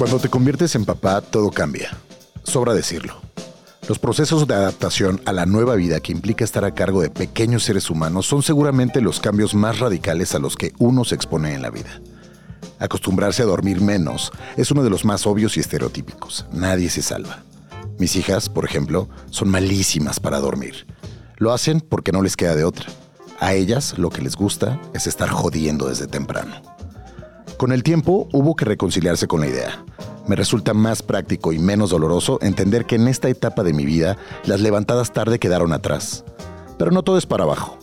[0.00, 1.90] Cuando te conviertes en papá, todo cambia.
[2.42, 3.20] Sobra decirlo.
[3.86, 7.64] Los procesos de adaptación a la nueva vida que implica estar a cargo de pequeños
[7.64, 11.60] seres humanos son seguramente los cambios más radicales a los que uno se expone en
[11.60, 12.00] la vida.
[12.78, 16.46] Acostumbrarse a dormir menos es uno de los más obvios y estereotípicos.
[16.50, 17.42] Nadie se salva.
[17.98, 20.86] Mis hijas, por ejemplo, son malísimas para dormir.
[21.36, 22.86] Lo hacen porque no les queda de otra.
[23.38, 26.69] A ellas lo que les gusta es estar jodiendo desde temprano.
[27.60, 29.84] Con el tiempo hubo que reconciliarse con la idea.
[30.26, 34.16] Me resulta más práctico y menos doloroso entender que en esta etapa de mi vida
[34.46, 36.24] las levantadas tarde quedaron atrás.
[36.78, 37.78] Pero no todo es para abajo.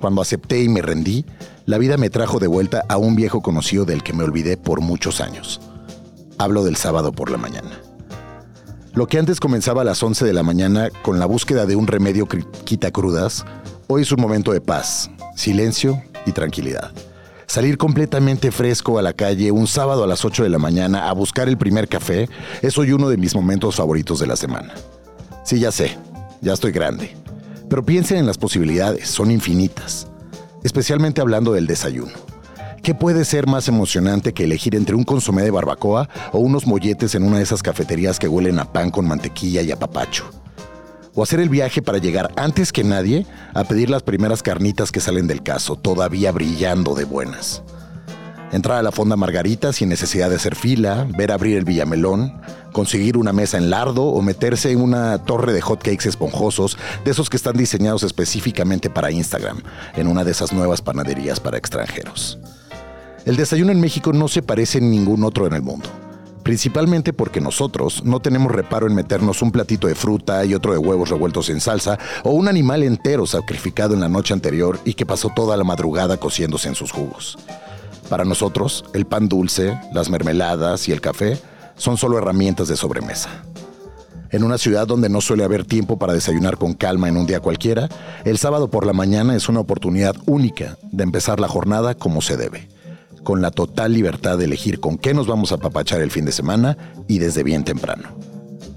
[0.00, 1.26] Cuando acepté y me rendí,
[1.66, 4.80] la vida me trajo de vuelta a un viejo conocido del que me olvidé por
[4.80, 5.60] muchos años.
[6.38, 7.82] Hablo del sábado por la mañana.
[8.94, 11.86] Lo que antes comenzaba a las 11 de la mañana con la búsqueda de un
[11.86, 12.26] remedio
[12.64, 13.44] quita crudas,
[13.88, 16.92] hoy es un momento de paz, silencio y tranquilidad.
[17.48, 21.14] Salir completamente fresco a la calle un sábado a las 8 de la mañana a
[21.14, 22.28] buscar el primer café
[22.60, 24.74] es hoy uno de mis momentos favoritos de la semana.
[25.44, 25.96] Sí, ya sé,
[26.42, 27.16] ya estoy grande.
[27.70, 30.06] Pero piensen en las posibilidades, son infinitas.
[30.62, 32.12] Especialmente hablando del desayuno.
[32.82, 37.14] ¿Qué puede ser más emocionante que elegir entre un consomé de barbacoa o unos molletes
[37.14, 40.37] en una de esas cafeterías que huelen a pan con mantequilla y a papacho?
[41.18, 45.00] O hacer el viaje para llegar antes que nadie a pedir las primeras carnitas que
[45.00, 47.64] salen del caso, todavía brillando de buenas.
[48.52, 53.16] Entrar a la fonda Margarita sin necesidad de hacer fila, ver abrir el Villamelón, conseguir
[53.16, 57.36] una mesa en lardo o meterse en una torre de hotcakes esponjosos, de esos que
[57.36, 59.60] están diseñados específicamente para Instagram,
[59.96, 62.38] en una de esas nuevas panaderías para extranjeros.
[63.26, 65.90] El desayuno en México no se parece en ningún otro en el mundo
[66.48, 70.78] principalmente porque nosotros no tenemos reparo en meternos un platito de fruta y otro de
[70.78, 75.04] huevos revueltos en salsa o un animal entero sacrificado en la noche anterior y que
[75.04, 77.36] pasó toda la madrugada cociéndose en sus jugos.
[78.08, 81.38] Para nosotros, el pan dulce, las mermeladas y el café
[81.76, 83.28] son solo herramientas de sobremesa.
[84.30, 87.40] En una ciudad donde no suele haber tiempo para desayunar con calma en un día
[87.40, 87.90] cualquiera,
[88.24, 92.38] el sábado por la mañana es una oportunidad única de empezar la jornada como se
[92.38, 92.68] debe
[93.22, 96.32] con la total libertad de elegir con qué nos vamos a papachar el fin de
[96.32, 98.08] semana y desde bien temprano.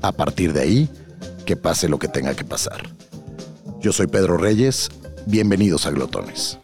[0.02, 0.90] A partir de ahí,
[1.46, 2.90] que pase lo que tenga que pasar.
[3.80, 4.90] Yo soy Pedro Reyes,
[5.26, 6.60] bienvenidos a Glotones.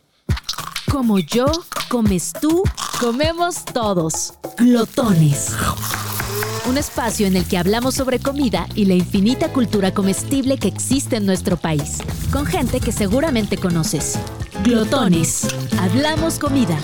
[0.92, 1.48] Como yo,
[1.90, 2.64] comes tú,
[3.00, 4.34] comemos todos.
[4.58, 5.54] Glotones.
[6.68, 11.18] Un espacio en el que hablamos sobre comida y la infinita cultura comestible que existe
[11.18, 12.00] en nuestro país,
[12.32, 14.18] con gente que seguramente conoces.
[14.64, 15.48] Glotones.
[15.80, 16.78] Hablamos comida.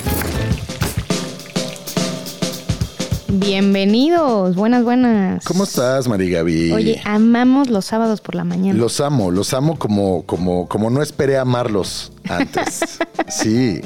[3.35, 5.43] Bienvenidos, buenas, buenas.
[5.43, 6.71] ¿Cómo estás, María Gaby?
[6.71, 8.77] Oye, amamos los sábados por la mañana.
[8.77, 12.99] Los amo, los amo como, como, como no esperé amarlos antes.
[13.29, 13.81] sí.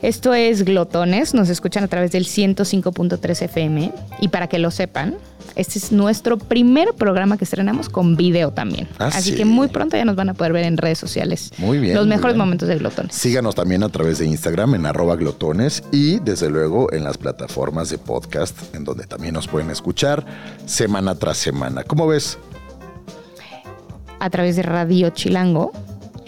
[0.00, 5.16] Esto es Glotones, nos escuchan a través del 105.3 FM y para que lo sepan,
[5.56, 8.86] este es nuestro primer programa que estrenamos con video también.
[9.00, 11.50] Ah, Así que muy pronto ya nos van a poder ver en redes sociales.
[11.58, 11.96] Muy bien.
[11.96, 13.12] Los mejores momentos de Glotones.
[13.16, 17.90] Síganos también a través de Instagram en arroba glotones y desde luego en las plataformas
[17.90, 20.24] de podcast en donde también nos pueden escuchar
[20.64, 21.82] semana tras semana.
[21.82, 22.38] ¿Cómo ves?
[24.20, 25.72] A través de Radio Chilango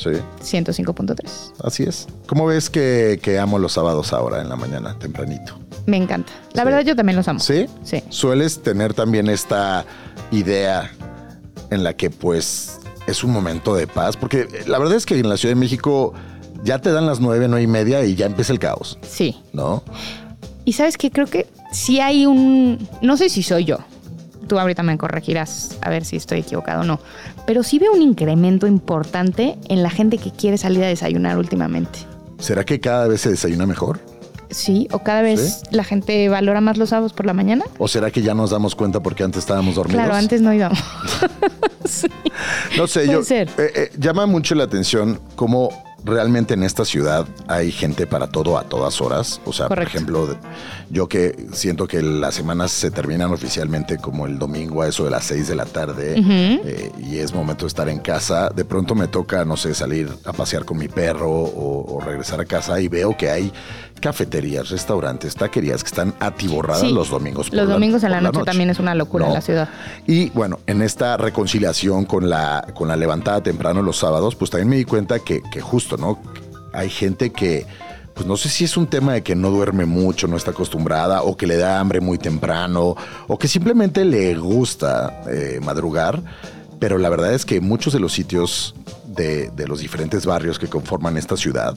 [0.02, 0.10] Sí.
[0.42, 1.52] 105.3.
[1.62, 2.08] Así es.
[2.26, 5.58] ¿Cómo ves que, amo los sábados ahora en la mañana, tempranito?
[5.86, 6.32] Me encanta.
[6.54, 7.40] La verdad yo también los amo.
[7.40, 7.66] ¿Sí?
[7.82, 8.02] Sí.
[8.08, 9.84] Sueles tener también esta
[10.30, 10.90] idea
[11.70, 15.28] en la que pues es un momento de paz, porque la verdad es que en
[15.28, 16.14] la Ciudad de México
[16.64, 18.98] ya te dan las nueve, nueve y media y ya empieza el caos.
[19.02, 19.36] Sí.
[19.52, 19.82] ¿No?
[20.64, 23.78] Y sabes que creo que si hay un, no sé si soy yo,
[24.50, 26.98] tú ahorita me corregirás a ver si estoy equivocado o no,
[27.46, 32.00] pero sí veo un incremento importante en la gente que quiere salir a desayunar últimamente.
[32.40, 34.00] ¿Será que cada vez se desayuna mejor?
[34.50, 37.64] Sí, o cada vez la gente valora más los sábados por la mañana.
[37.78, 40.02] ¿O será que ya nos damos cuenta porque antes estábamos dormidos?
[40.02, 40.80] Claro, antes no íbamos.
[42.76, 45.70] No sé, yo eh, eh, llama mucho la atención cómo
[46.04, 49.40] realmente en esta ciudad hay gente para todo a todas horas.
[49.44, 50.36] O sea, por ejemplo,
[50.90, 55.10] yo que siento que las semanas se terminan oficialmente como el domingo a eso de
[55.10, 58.50] las 6 de la tarde eh, y es momento de estar en casa.
[58.50, 62.44] De pronto me toca, no sé, salir a pasear con mi perro o, regresar a
[62.44, 63.52] casa y veo que hay
[64.00, 67.52] cafeterías, restaurantes, taquerías que están atiborradas los domingos.
[67.52, 69.68] los domingos en la, noche, también es una locura en la ciudad.
[70.06, 74.68] Y bueno, en esta reconciliación con la, con la levantada temprano los sábados, pues también
[74.68, 76.18] me di cuenta que, que justo ¿no?
[76.72, 77.66] Hay gente que,
[78.14, 81.22] pues no sé si es un tema de que no duerme mucho, no está acostumbrada,
[81.22, 86.22] o que le da hambre muy temprano, o que simplemente le gusta eh, madrugar.
[86.78, 88.74] Pero la verdad es que muchos de los sitios
[89.06, 91.76] de, los diferentes barrios que conforman esta ciudad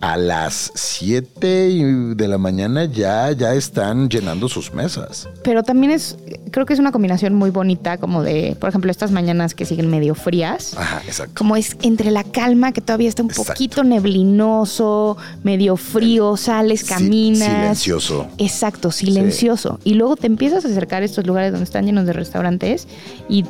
[0.00, 5.28] a las 7 de la mañana ya, ya están llenando sus mesas.
[5.42, 6.16] Pero también es,
[6.50, 9.90] creo que es una combinación muy bonita, como de, por ejemplo, estas mañanas que siguen
[9.90, 10.74] medio frías.
[10.76, 11.34] Ajá, exacto.
[11.36, 17.48] Como es entre la calma, que todavía está un poquito neblinoso, medio frío, sales, caminas.
[17.48, 18.28] silencioso.
[18.38, 19.80] Exacto, silencioso.
[19.84, 22.86] Y luego te empiezas a acercar a estos lugares donde están llenos de restaurantes
[23.28, 23.44] y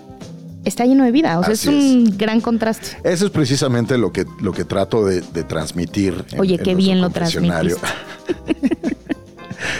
[0.64, 1.38] está lleno de vida.
[1.38, 2.98] O sea, es un gran contraste.
[3.04, 6.24] Eso es precisamente lo que, lo que trato de, transmitir.
[6.38, 7.76] Oye, qué bien lo transmitiste.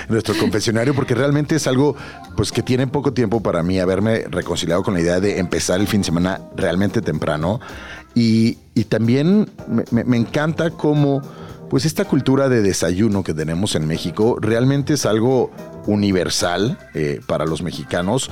[0.09, 1.95] nuestro confesionario, porque realmente es algo
[2.37, 5.87] pues que tiene poco tiempo para mí haberme reconciliado con la idea de empezar el
[5.87, 7.61] fin de semana realmente temprano.
[8.15, 8.59] Y,
[8.89, 9.51] también
[9.91, 11.21] me, encanta cómo
[11.69, 15.51] pues esta cultura de desayuno que tenemos en México realmente es algo
[15.87, 18.31] universal eh, para los mexicanos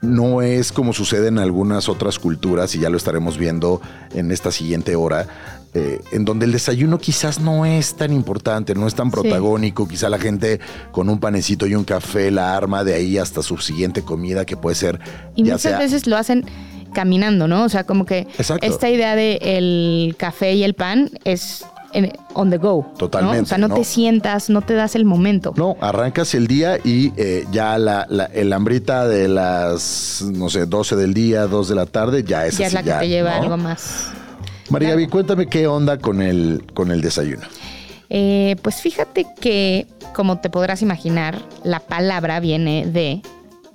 [0.00, 3.80] no es como sucede en algunas otras culturas, y ya lo estaremos viendo
[4.14, 5.26] en esta siguiente hora,
[5.74, 10.08] eh, en donde el desayuno quizás no es tan importante, no es tan protagónico, quizá
[10.08, 10.60] la gente
[10.92, 14.56] con un panecito y un café la arma de ahí hasta su siguiente comida, que
[14.56, 15.00] puede ser...
[15.34, 16.46] Y muchas veces lo hacen
[16.94, 17.64] caminando, ¿no?
[17.64, 18.26] O sea, como que
[18.62, 21.66] esta idea de el café y el pan es
[22.34, 22.86] on the go.
[22.98, 23.42] Totalmente.
[23.42, 25.54] O sea, no, te sientas, no te das el momento.
[25.56, 28.02] No, arrancas el día y eh, ya la,
[28.32, 32.58] el hambrita de las, no sé, 12 del día, 2 de la tarde, ya es
[32.58, 34.10] Ya es la que te lleva algo más.
[34.70, 37.46] María Vi, cuéntame qué onda con el, con el desayuno.
[38.08, 43.22] Eh, pues fíjate que, como te podrás imaginar, la palabra viene de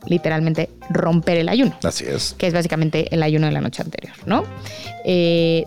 [0.05, 1.77] literalmente romper el ayuno.
[1.83, 2.35] Así es.
[2.37, 4.43] Que es básicamente el ayuno de la noche anterior, ¿no?
[5.05, 5.65] Eh,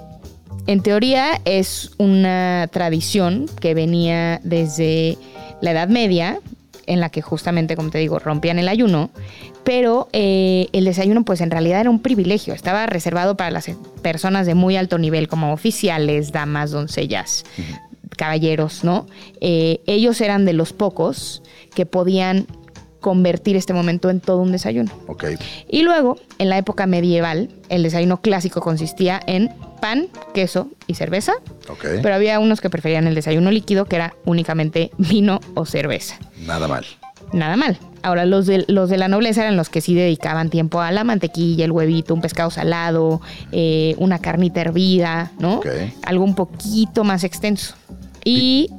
[0.66, 5.19] en teoría es una tradición que venía desde
[5.61, 6.38] la Edad Media,
[6.87, 9.11] en la que justamente, como te digo, rompían el ayuno,
[9.64, 13.70] pero eh, el desayuno pues en realidad era un privilegio, estaba reservado para las
[14.02, 17.44] personas de muy alto nivel como oficiales, damas, doncellas,
[18.16, 19.06] caballeros, ¿no?
[19.40, 21.43] Eh, ellos eran de los pocos
[21.75, 22.46] que podían
[23.04, 24.90] convertir este momento en todo un desayuno.
[25.08, 25.36] Okay.
[25.68, 31.34] Y luego, en la época medieval, el desayuno clásico consistía en pan, queso y cerveza.
[31.68, 31.98] Okay.
[32.00, 36.16] Pero había unos que preferían el desayuno líquido, que era únicamente vino o cerveza.
[36.46, 36.86] Nada mal.
[37.34, 37.76] Nada mal.
[38.02, 41.04] Ahora, los de, los de la nobleza eran los que sí dedicaban tiempo a la
[41.04, 43.20] mantequilla, el huevito, un pescado salado,
[43.52, 45.60] eh, una carnita hervida, ¿no?
[46.06, 47.74] Algo un poquito más extenso.
[48.24, 48.70] Y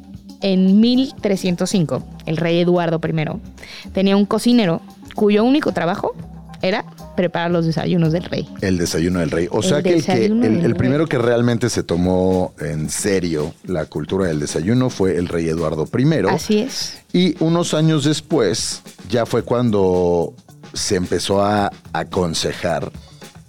[0.46, 4.80] en 1305, el rey Eduardo I tenía un cocinero
[5.16, 6.14] cuyo único trabajo
[6.62, 8.48] era preparar los desayunos del rey.
[8.62, 9.48] El desayuno del rey.
[9.50, 14.92] O sea que, el, primero que realmente se tomó en serio la cultura del desayuno
[14.92, 16.28] fue el rey Eduardo I.
[16.30, 17.00] Así es.
[17.12, 20.36] Y unos años después ya fue cuando
[20.74, 22.92] se empezó a aconsejar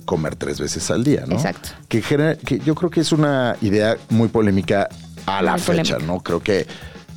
[0.07, 1.35] comer tres veces al día, ¿no?
[1.35, 1.71] Exacto.
[1.89, 4.89] Que, que yo creo que es una idea muy polémica
[5.26, 6.20] a la fecha, ¿no?
[6.20, 6.67] Creo que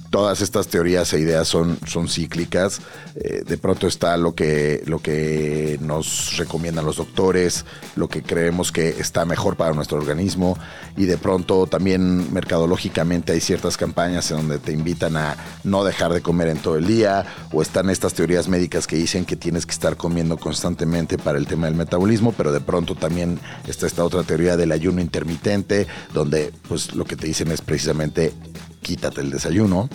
[0.09, 2.81] todas estas teorías e ideas son, son cíclicas.
[3.15, 7.65] Eh, de pronto está lo que, lo que nos recomiendan los doctores,
[7.95, 10.57] lo que creemos que está mejor para nuestro organismo
[10.97, 16.13] y de pronto también mercadológicamente hay ciertas campañas en donde te invitan a no dejar
[16.13, 19.65] de comer en todo el día o están estas teorías médicas que dicen que tienes
[19.65, 24.03] que estar comiendo constantemente para el tema del metabolismo, pero de pronto también está esta
[24.03, 28.33] otra teoría del ayuno intermitente donde pues lo que te dicen es precisamente
[28.81, 29.90] quítate el desayuno.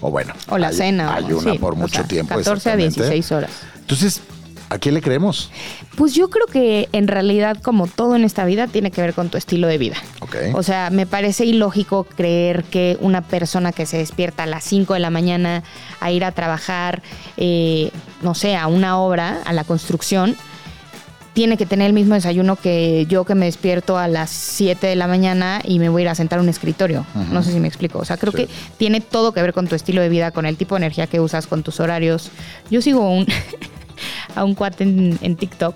[0.00, 1.14] O bueno, o la cena.
[1.14, 2.34] Ayuna por mucho tiempo.
[2.34, 3.50] 14 a 16 horas.
[3.80, 4.20] Entonces,
[4.68, 5.50] ¿a quién le creemos?
[5.96, 9.30] Pues yo creo que en realidad, como todo en esta vida, tiene que ver con
[9.30, 9.96] tu estilo de vida.
[10.20, 10.52] Okay.
[10.54, 14.94] O sea, me parece ilógico creer que una persona que se despierta a las 5
[14.94, 15.62] de la mañana
[16.00, 17.02] a ir a trabajar,
[17.38, 17.90] eh,
[18.20, 20.36] no sé, a una obra, a la construcción,
[21.36, 24.96] tiene que tener el mismo desayuno que yo que me despierto a las 7 de
[24.96, 27.04] la mañana y me voy a ir a sentar a un escritorio.
[27.30, 27.98] No sé si me explico.
[27.98, 30.56] O sea, creo que tiene todo que ver con tu estilo de vida, con el
[30.56, 32.30] tipo de energía que usas, con tus horarios.
[32.70, 33.26] Yo sigo un,
[34.34, 35.74] a un cuate en, TikTok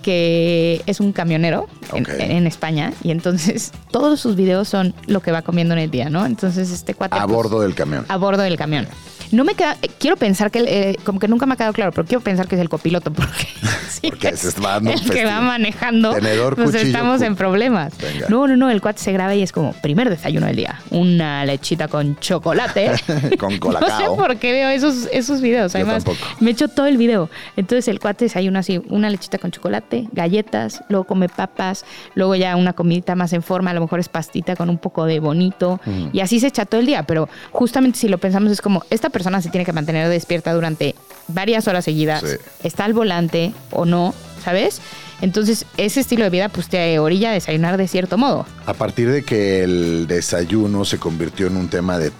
[0.00, 5.42] que es un camionero en, España y entonces todos sus videos son lo que va
[5.42, 6.24] comiendo en el día, ¿no?
[6.24, 7.18] Entonces este cuate...
[7.18, 8.06] A pues, bordo del camión.
[8.08, 8.88] A bordo del camión.
[9.32, 12.06] No me queda, quiero pensar que, eh, como que nunca me ha quedado claro, pero
[12.06, 13.46] quiero pensar que es el copiloto porque,
[14.02, 17.92] porque se va dando el que va manejando, Tenedor, pues estamos en problemas.
[18.28, 21.44] No, no, no, el cuate se graba y es como primer desayuno del día, una
[21.44, 22.92] lechita con chocolate.
[23.38, 23.90] con colacao.
[23.90, 25.74] No sé por qué veo esos, esos videos.
[25.74, 26.04] Además,
[26.38, 27.28] me echo todo el video.
[27.56, 31.84] Entonces el cuate desayuna así, una lechita con chocolate, galletas, luego come papas,
[32.14, 35.04] luego ya una comidita más en forma, a lo mejor es pastita con un poco
[35.04, 35.80] de bonito.
[36.12, 37.02] Y así se echa todo el día.
[37.02, 40.54] Pero justamente si lo pensamos es como, esta persona persona se tiene que mantener despierta
[40.54, 40.94] durante
[41.28, 42.24] varias horas seguidas,
[42.64, 44.80] está al volante o no, ¿sabes?
[45.20, 48.46] Entonces, ese estilo de vida pues te orilla a desayunar de cierto modo.
[48.64, 52.12] A partir de que el desayuno se convirtió en un tema de,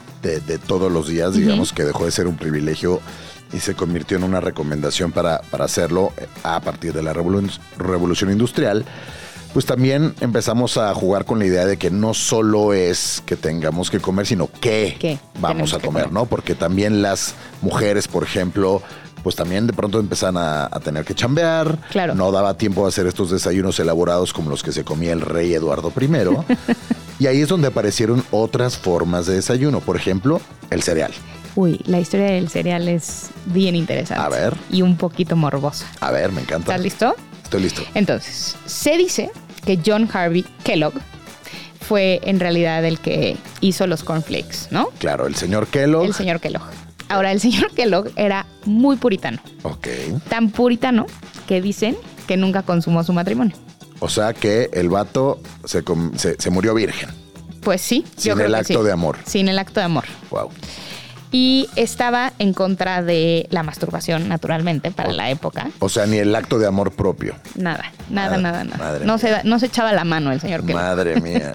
[0.66, 3.00] todos los días, digamos que dejó de ser un privilegio
[3.54, 8.84] y se convirtió en una recomendación para, para hacerlo a partir de la revolución industrial,
[9.52, 13.90] pues también empezamos a jugar con la idea de que no solo es que tengamos
[13.90, 16.26] que comer, sino que vamos a comer, ¿no?
[16.26, 18.82] Porque también las mujeres, por ejemplo,
[19.22, 21.78] pues también de pronto empezaron a, tener que chambear.
[21.90, 22.14] Claro.
[22.14, 25.52] No daba tiempo a hacer estos desayunos elaborados como los que se comía el rey
[25.52, 26.08] Eduardo I.
[27.18, 29.80] y ahí es donde aparecieron otras formas de desayuno.
[29.80, 30.40] Por ejemplo,
[30.70, 31.12] el cereal.
[31.56, 34.22] Uy, la historia del cereal es bien interesante.
[34.22, 34.56] A ver.
[34.70, 35.86] Y un poquito morbosa.
[36.00, 36.72] A ver, me encanta.
[36.72, 37.16] ¿Estás listo?
[37.50, 37.82] Estoy listo.
[37.94, 39.32] Entonces, se dice
[39.66, 40.92] que John Harvey Kellogg
[41.80, 44.90] fue en realidad el que hizo los cornflakes, ¿no?
[45.00, 46.06] Claro, el señor Kellogg.
[46.06, 46.62] El señor Kellogg.
[47.08, 49.40] Ahora, el señor Kellogg era muy puritano.
[49.64, 49.88] Ok.
[50.28, 51.06] Tan puritano
[51.48, 51.96] que dicen
[52.28, 53.56] que nunca consumó su matrimonio.
[53.98, 55.82] O sea que el vato se,
[56.52, 57.10] murió virgen.
[57.62, 58.04] Pues sí.
[58.16, 59.16] Sin el acto de amor.
[59.26, 60.04] Sin el acto de amor.
[60.30, 60.50] Wow
[61.32, 65.70] y estaba en contra de la masturbación, naturalmente, para la época.
[65.78, 67.34] O sea, ni el acto de amor propio.
[67.54, 68.98] Nada, nada, nada, nada.
[69.04, 71.52] No se, no se echaba la mano el señor Madre mía.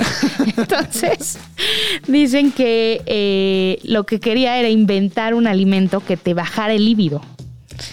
[0.58, 1.38] Entonces,
[2.08, 7.22] dicen que eh, lo que quería era inventar un alimento que te bajara el líbido.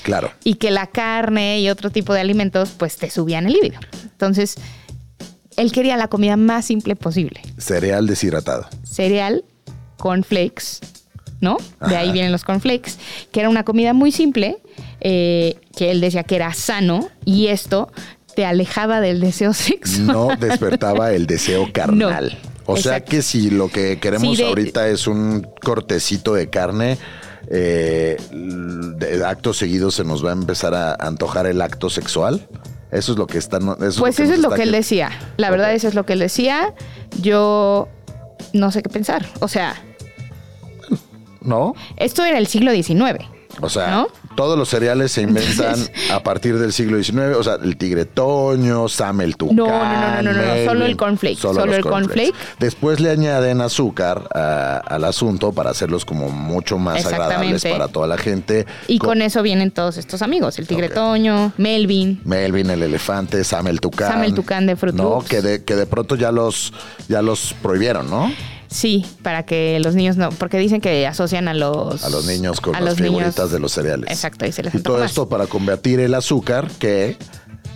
[0.04, 0.30] Claro.
[0.44, 3.80] Y que la carne y otro tipo de alimentos, pues te subían el líbido.
[4.04, 4.56] Entonces,
[5.56, 7.40] él quería la comida más simple posible.
[7.58, 8.68] Cereal deshidratado.
[8.84, 9.44] Cereal,
[9.96, 10.78] cornflakes,
[11.42, 11.58] ¿no?
[11.86, 12.92] De ahí vienen los cornflakes,
[13.32, 14.58] que era una comida muy simple,
[15.00, 17.90] eh, que él decía que era sano y esto
[18.34, 20.06] te alejaba del deseo sexual.
[20.06, 22.38] No despertaba el deseo carnal.
[22.64, 26.96] o sea que si lo que queremos ahorita es un cortecito de carne,
[27.50, 32.46] eh, de acto seguido se nos va a empezar a antojar el acto sexual.
[32.92, 33.58] Eso es lo que está.
[33.98, 35.10] pues eso es lo que él decía.
[35.38, 36.72] La verdad, eso es lo que él decía.
[37.20, 37.88] Yo
[38.52, 39.26] no sé qué pensar.
[39.40, 39.74] O sea,
[41.44, 41.74] ¿no?
[41.96, 43.24] Esto era el siglo XIX.
[43.60, 45.76] O sea, todos los cereales se inventan
[46.12, 47.36] a partir del siglo XIX.
[47.36, 49.56] O sea, el tigre toño, Sam el tucán.
[49.56, 51.38] No, no, no, no, no, solo el cornflake.
[51.38, 52.34] Solo, el cornflake.
[52.58, 58.16] Después le añaden azúcar al asunto para hacerlos como mucho más agradables para toda la
[58.16, 58.66] gente.
[58.88, 60.58] Y con, eso vienen todos estos amigos.
[60.58, 62.20] El tigre toño, Melvin.
[62.24, 64.12] Melvin, el elefante, Sam el tucán.
[64.12, 66.72] Sam el tucán de Fruit No, que de, que de pronto ya los,
[67.08, 68.30] ya los prohibieron, ¿no?
[68.72, 72.60] Sí, para que los niños no, porque dicen que asocian a los a los niños
[72.60, 74.10] con las figuritas de los cereales.
[74.10, 77.16] Exacto, y se les Y todo esto para combatir el azúcar que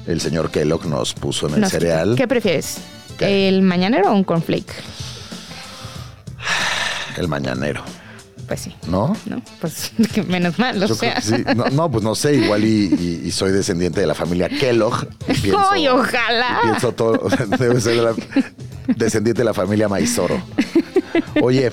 [0.07, 2.15] el señor Kellogg nos puso en el cereal.
[2.17, 2.79] ¿Qué prefieres?
[3.21, 4.73] ¿El mañanero o un cornflake?
[7.17, 7.83] El mañanero.
[8.47, 8.75] Pues sí.
[8.87, 9.17] ¿No?
[9.27, 9.93] No, pues
[10.29, 11.21] menos mal, o sea.
[11.21, 11.45] Sí.
[11.73, 15.09] No, pues no sé, igual y, soy descendiente de la familia Kellogg.
[15.71, 16.61] ¡Ay, ojalá!
[16.63, 18.15] pienso todo, debe ser la,
[18.87, 20.41] descendiente de la familia Maizoro.
[21.43, 21.73] Oye,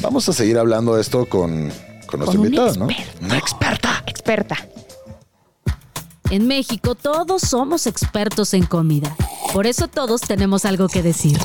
[0.00, 1.70] vamos a seguir hablando de esto con,
[2.06, 2.88] con nuestro invitado, ¿no?
[3.20, 4.02] Una experta.
[4.06, 4.56] Experta.
[6.30, 9.16] En México todos somos expertos en comida.
[9.52, 11.38] Por eso todos tenemos algo que decir.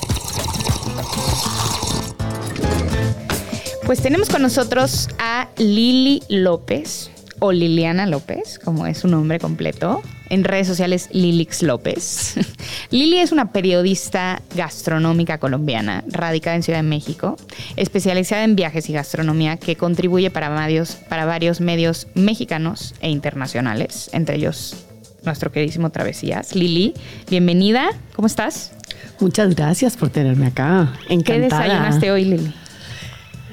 [3.85, 7.11] Pues tenemos con nosotros a Lili López,
[7.45, 10.01] o Liliana López, como es su nombre completo.
[10.29, 12.33] En redes sociales, Lilix López.
[12.89, 17.37] Lili es una periodista gastronómica colombiana, radicada en Ciudad de México,
[17.75, 24.09] especializada en viajes y gastronomía, que contribuye para varios, para varios medios mexicanos e internacionales,
[24.13, 24.75] entre ellos
[25.23, 26.55] nuestro queridísimo Travesías.
[26.55, 26.95] Lili,
[27.29, 28.71] bienvenida, ¿cómo estás?
[29.19, 30.93] Muchas gracias por tenerme acá.
[31.09, 31.23] Encantada.
[31.23, 32.53] ¿Qué desayunaste hoy, Lili?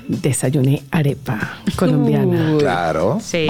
[0.08, 2.56] Desayuné arepa colombiana.
[2.58, 3.18] claro.
[3.22, 3.46] Sí.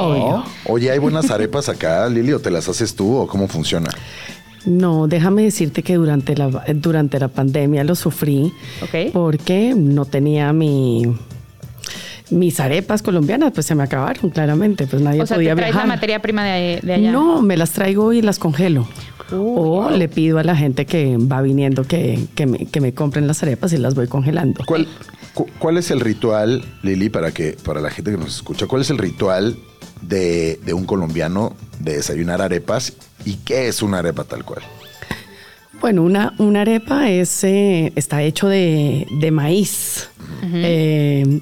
[0.67, 3.91] Oye, ¿hay buenas arepas acá, Lili, o te las haces tú o cómo funciona?
[4.65, 8.53] No, déjame decirte que durante la, durante la pandemia lo sufrí
[9.13, 11.03] porque no tenía mi
[12.31, 15.75] mis arepas colombianas pues se me acabaron claramente, pues nadie o sea, podía ¿te traes
[15.75, 17.13] la materia prima de, allá?
[17.13, 18.89] No, me las traigo y las congelo.
[19.33, 23.43] o le pido a la gente que va viniendo que, me, que me compren las
[23.43, 24.65] arepas y las voy congelando.
[24.65, 24.87] ¿Cuál,
[25.59, 28.91] ¿Cuál es el ritual, Lili, para que para la gente que nos escucha, cuál es
[28.91, 29.57] el ritual
[30.03, 32.93] de, un colombiano de desayunar arepas
[33.25, 34.63] y qué es una arepa tal cual?
[35.81, 40.09] Bueno, una, una arepa es, eh, está hecho de, maíz.
[40.53, 41.41] Eh,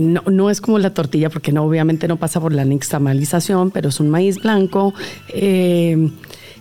[0.00, 3.88] no, no, es como la tortilla, porque no, obviamente no pasa por la nixtamalización, pero
[3.88, 4.94] es un maíz blanco.
[5.28, 6.10] Eh,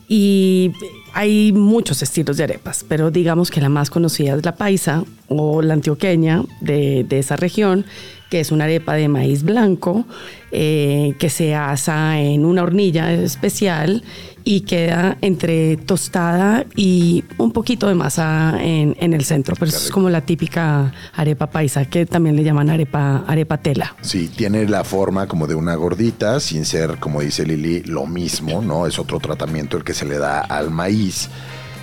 [0.07, 0.71] y
[1.13, 5.61] hay muchos estilos de arepas, pero digamos que la más conocida es la paisa o
[5.61, 7.85] la antioqueña de, esa región,
[8.29, 10.05] que es una arepa de maíz blanco
[10.51, 14.03] eh, que se asa en una hornilla especial
[14.43, 20.09] y queda entre tostada y un poquito de masa en, el centro, pero es como
[20.09, 23.93] la típica arepa paisa, que también le llaman arepa, arepa tela.
[24.01, 28.61] Sí, tiene la forma como de una gordita, sin ser, como dice Lili, lo mismo,
[28.61, 28.87] ¿no?
[28.87, 31.27] Es otro tratamiento el que se le da al maíz.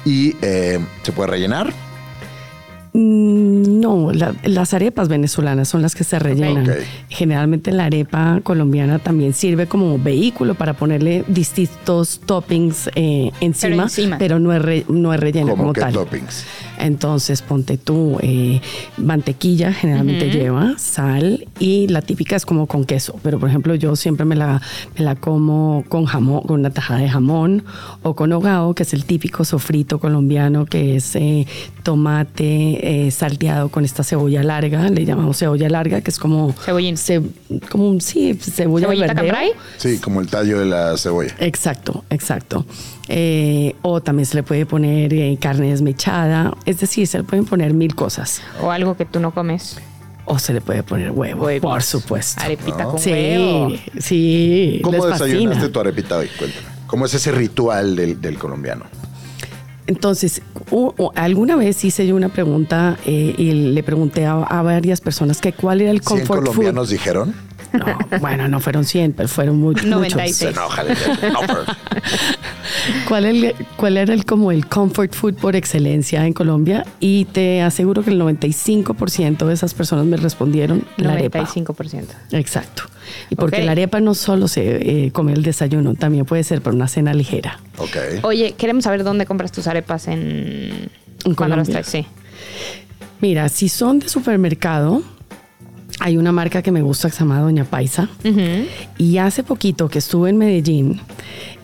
[0.06, 1.70] Y eh, se puede rellenar
[2.96, 6.64] Mm, no, las arepas venezolanas son las que se rellenan.
[7.08, 14.38] Generalmente la arepa colombiana también sirve como vehículo para ponerle distintos toppings eh, encima, pero,
[14.38, 15.92] no es, no es relleno como tal.
[15.92, 16.44] toppings?
[16.78, 18.60] Entonces ponte tú eh,
[18.96, 23.18] mantequilla, generalmente lleva sal y la típica es como con queso.
[23.22, 24.60] Pero por ejemplo yo siempre me la,
[24.96, 27.64] me la como con jamón, con una tajada de jamón
[28.02, 31.46] o con hogao, que es el típico sofrito colombiano que es eh,
[31.82, 36.52] tomate eh, salteado con esta cebolla larga, le llamamos cebolla larga, que es como...
[36.52, 36.96] Cebollín.
[37.70, 39.52] como un, sí, cebolla verde.
[39.76, 41.34] Sí, como el tallo de la cebolla.
[41.38, 42.64] Exacto, exacto.
[43.08, 47.44] Eh, o también se le puede poner eh, carne desmechada, es decir, se le pueden
[47.44, 48.40] poner mil cosas.
[48.62, 49.78] O algo que tú no comes.
[50.26, 52.42] O se le puede poner huevo, por supuesto.
[52.42, 53.72] Arepita con sí, huevo.
[53.98, 56.28] Sí, ¿Cómo desayunaste tu arepita hoy?
[56.38, 56.74] Cuéntame.
[56.86, 58.84] ¿Cómo es ese ritual del, colombiano?
[59.86, 60.40] Entonces,
[61.14, 65.82] alguna vez hice yo una pregunta eh, y le pregunté a, varias personas que cuál
[65.82, 67.34] era el comfort ¿Cien colombianos dijeron?
[67.74, 69.84] No, bueno, no fueron 100, pero fueron muchos.
[69.84, 70.56] 96.
[73.08, 76.84] ¿Cuál, ¿Cuál era el como el comfort food por excelencia en Colombia?
[77.00, 81.40] Y te aseguro que el 95% de esas personas me respondieron la arepa.
[81.40, 82.04] 95%.
[82.32, 82.84] Exacto.
[83.30, 86.74] Y porque la arepa no solo se eh, come el desayuno, también puede ser para
[86.74, 87.60] una cena ligera.
[87.76, 88.20] Okay.
[88.22, 90.90] Oye, queremos saber dónde compras tus arepas en,
[91.24, 91.82] ¿En Colombia.
[91.82, 92.06] Sí.
[93.20, 95.02] Mira, si son de supermercado,
[96.00, 98.08] hay una marca que me gusta que se llama Doña Paisa.
[98.98, 101.00] Y hace poquito que estuve en Medellín,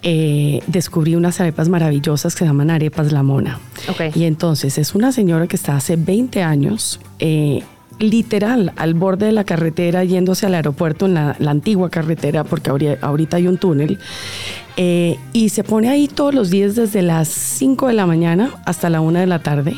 [0.02, 3.58] eh, descubrí unas arepas maravillosas que se llaman arepas La Mona.
[4.14, 7.00] Y entonces es una señora que está hace 20 años.
[7.18, 7.62] Eh,
[7.98, 13.36] literal al borde de la carretera yéndose al aeropuerto en la, antigua carretera porque ahorita
[13.36, 13.98] hay un túnel
[14.78, 18.88] eh, y se pone ahí todos los días desde las 5 de la mañana hasta
[18.88, 19.76] la 1 de la tarde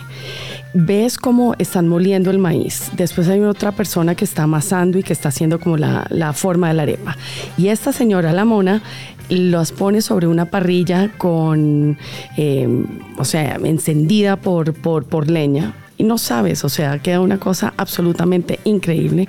[0.75, 2.91] ves cómo están moliendo el maíz.
[2.97, 6.75] Después hay otra persona que está amasando y que está haciendo como la, forma de
[6.75, 7.17] la arepa.
[7.57, 8.83] Y esta señora, la mona,
[9.29, 11.99] los pone sobre una parrilla con,
[12.37, 12.69] eh,
[13.19, 15.75] o sea, encendida por, por, por leña.
[15.99, 19.29] Y no sabes, o sea, queda una cosa absolutamente increíble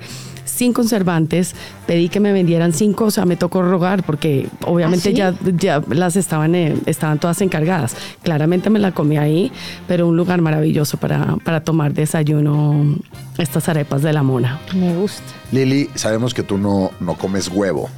[0.54, 1.54] sin conservantes,
[1.86, 5.82] pedí que me vendieran cinco, o sea, me tocó rogar porque obviamente ¿Ah, ya, ya
[5.88, 7.96] las estaban, eh, estaban todas encargadas.
[8.22, 9.52] Claramente me la comí ahí,
[9.86, 12.96] pero un lugar maravilloso para, para tomar desayuno
[13.38, 14.60] estas arepas de la mona.
[14.74, 15.22] Me gusta.
[15.52, 17.90] Lili, sabemos que tú no, no comes huevo.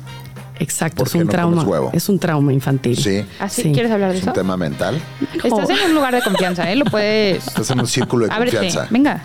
[0.58, 1.64] Exacto, es un trauma.
[1.92, 2.96] Es un trauma infantil.
[2.96, 3.24] Sí.
[3.38, 4.28] ¿Así ¿Ah, quieres hablar de eso?
[4.28, 5.00] un tema mental.
[5.34, 6.76] Estás en un lugar de confianza, ¿eh?
[6.76, 7.46] Lo puedes.
[7.46, 8.86] Estás en un círculo de confianza.
[8.90, 9.22] Venga.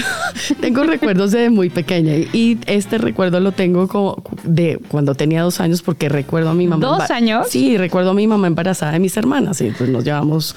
[0.60, 5.60] tengo recuerdos de muy pequeña y este recuerdo lo tengo como de cuando tenía dos
[5.60, 6.84] años porque recuerdo a mi mamá.
[6.84, 7.48] ¿Dos años?
[7.48, 10.54] Sí, recuerdo a mi mamá embarazada de mis hermanas y pues nos llevamos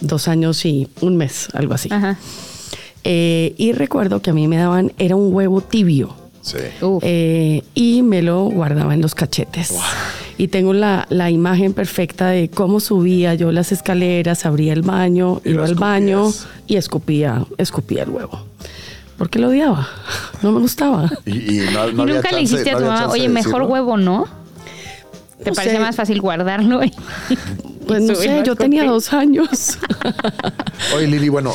[0.00, 1.88] dos años y un mes, algo así.
[1.92, 2.16] Ajá.
[3.04, 6.58] Eh, y recuerdo que a mí me daban, era un huevo tibio Sí.
[7.02, 9.74] Eh, y me lo guardaba en los cachetes.
[10.38, 15.64] Y tengo la, imagen perfecta de cómo subía yo las escaleras, abría el baño, iba
[15.64, 16.32] al baño
[16.66, 18.44] y escupía, escupía el huevo.
[19.16, 19.88] Porque lo odiaba,
[20.42, 21.08] no me gustaba.
[21.26, 21.60] Y,
[21.94, 24.26] nunca le dijiste a tu mamá, oye, mejor huevo, ¿no?
[25.44, 26.80] ¿Te parece más fácil guardarlo?
[27.86, 29.78] pues no sé, yo tenía dos años.
[30.96, 31.52] Oye, Lili, bueno,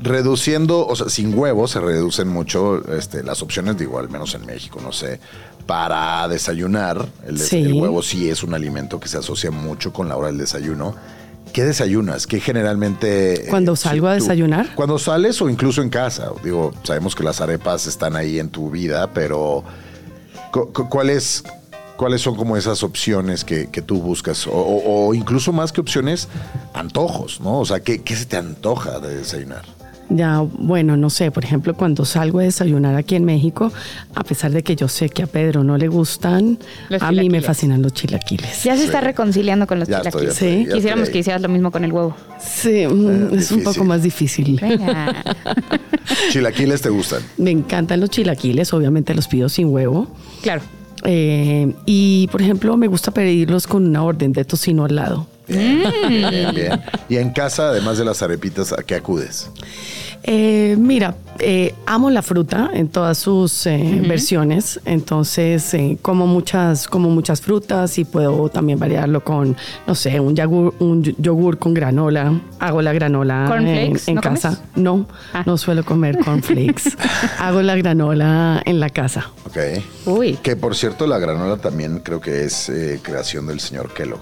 [0.00, 4.46] reduciendo, o sea, sin huevos se reducen mucho este, las opciones, digo, al menos en
[4.46, 5.20] México, no sé,
[5.66, 7.06] para desayunar.
[7.26, 10.94] El, huevo sí es un alimento que se asocia mucho con la hora del desayuno.
[11.52, 12.26] ¿Qué desayunas?
[12.26, 13.46] ¿Qué generalmente...
[13.46, 14.74] Eh, ¿Cuando salgo a desayunar?
[14.74, 16.30] Cuando sales o incluso en casa.
[16.44, 19.64] Digo, sabemos que las arepas están ahí en tu vida, pero
[20.90, 21.42] ¿cuáles,
[21.96, 24.46] ¿cuáles son como esas opciones que, tú buscas?
[24.50, 26.28] O, incluso más que opciones,
[26.74, 27.60] antojos, ¿no?
[27.60, 29.77] O sea, ¿qué, ¿qué se te antoja de desayunar?
[30.10, 33.70] Ya, bueno, no sé, por ejemplo, cuando salgo a desayunar aquí en México,
[34.14, 36.58] a pesar de que yo sé que a Pedro no le gustan,
[37.00, 38.64] a mí me fascinan los chilaquiles.
[38.64, 40.34] Ya se está reconciliando con los chilaquiles.
[40.34, 40.66] sí.
[40.72, 42.16] Quisiéramos que hicieras lo mismo con el huevo.
[42.40, 44.60] Sí, mm, es un poco más difícil.
[46.30, 47.22] ¿Chilaquiles te gustan?
[47.36, 50.08] Me encantan los chilaquiles, obviamente los pido sin huevo.
[50.42, 50.62] Claro.
[51.04, 55.26] Eh, y, por ejemplo, me gusta pedirlos con una orden de tocino al lado.
[55.48, 59.50] Bien, bien, Y en casa, además de las arepitas, ¿a qué acudes?
[60.24, 67.08] Eh, mira, eh, amo la fruta en todas sus eh, versiones, entonces como muchas como
[67.08, 69.56] muchas frutas y puedo también variarlo con,
[69.86, 72.38] no sé, un yogur, un yogur con granola.
[72.58, 74.62] Hago la granola en, casa.
[74.74, 75.44] No, ah.
[75.46, 76.96] no suelo comer cornflakes.
[77.38, 79.30] Hago la granola en la casa.
[79.46, 79.56] Ok.
[80.06, 80.38] Uy.
[80.42, 82.70] Que por cierto, la granola también creo que es
[83.02, 84.20] creación del señor Kellogg.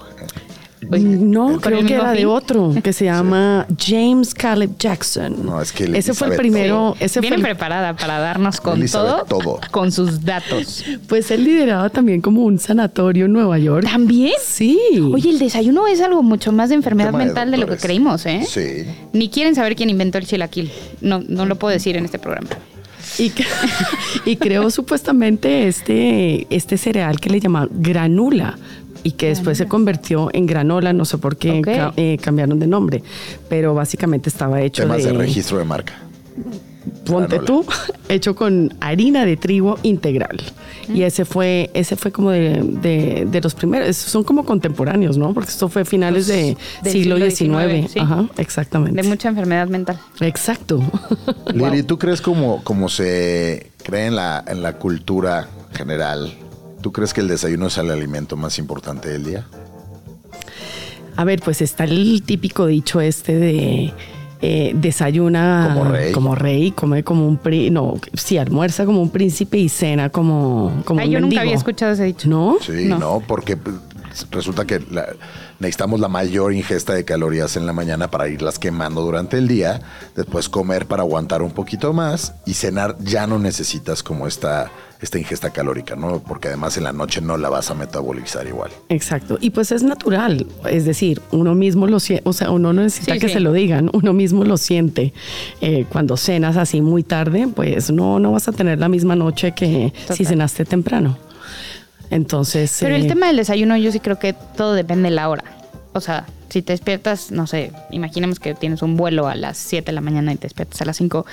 [0.81, 5.45] No, creo que era de otro, que se llama James Caleb Jackson.
[5.45, 6.95] No, es que ese fue el primero.
[6.99, 9.25] Ese Viene fue preparada para darnos con todo,
[9.71, 10.83] con sus datos.
[11.07, 13.85] Pues él lideraba también como un sanatorio en Nueva York.
[13.85, 14.33] ¿También?
[14.43, 14.79] Sí.
[15.13, 18.43] Oye, el desayuno es algo mucho más de enfermedad mental de, lo que creímos, ¿eh?
[18.47, 18.85] Sí.
[19.13, 20.71] Ni quieren saber quién inventó el chilaquil.
[21.01, 22.49] No, no lo puedo decir en este programa.
[23.17, 23.31] Y,
[24.25, 28.57] y creó supuestamente este, este cereal que le llaman granula
[29.03, 31.61] y que después se convirtió en granola, no sé por qué
[31.95, 33.03] eh, cambiaron de nombre,
[33.49, 35.93] pero básicamente estaba hecho Temas de, registro de marca.
[37.05, 37.65] Ponte tú,
[38.09, 40.41] hecho con harina de trigo integral.
[40.93, 45.33] Y ese fue, ese fue como de, los primeros, son como contemporáneos, ¿no?
[45.33, 47.97] Porque esto fue finales de pues, siglo, XIX.
[47.97, 49.01] Ajá, exactamente.
[49.01, 49.99] De mucha enfermedad mental.
[50.21, 50.81] Exacto.
[51.53, 56.31] Lili, ¿tú crees como, como se cree en la, en la cultura general
[56.81, 59.45] ¿Tú crees que el desayuno es el alimento más importante del día?
[61.15, 63.93] A ver, pues está el típico dicho este de
[64.41, 65.71] eh, desayuna
[66.13, 66.71] como rey.
[66.71, 71.09] come como un príncipe, no, sí, almuerza como un príncipe y cena como, como Ay,
[71.09, 72.29] yo nunca había escuchado ese dicho.
[72.29, 72.57] ¿No?
[72.61, 73.57] Sí, no, porque
[74.31, 74.81] resulta que
[75.59, 79.81] necesitamos la mayor ingesta de calorías en la mañana para irlas quemando durante el día,
[80.15, 85.19] después comer para aguantar un poquito más y cenar ya no necesitas como esta esta
[85.19, 86.19] ingesta calórica, ¿no?
[86.19, 88.71] Porque además en la noche no la vas a metabolizar igual.
[88.89, 89.37] Exacto.
[89.39, 90.47] Y pues es natural.
[90.69, 93.89] Es decir, uno mismo lo siente, o sea, uno no necesita que se lo digan,
[93.93, 95.13] uno mismo lo siente.
[95.61, 99.53] Eh, cuando cenas así muy tarde, pues no, no vas a tener la misma noche
[99.53, 101.17] que si cenaste temprano.
[102.09, 102.77] Entonces.
[102.79, 105.43] Pero el eh, tema del desayuno, yo sí creo que todo depende de la hora.
[105.93, 109.85] O sea, si te despiertas, no sé, imaginemos que tienes un vuelo a las 7
[109.85, 111.25] de la mañana y te despiertas a las 5,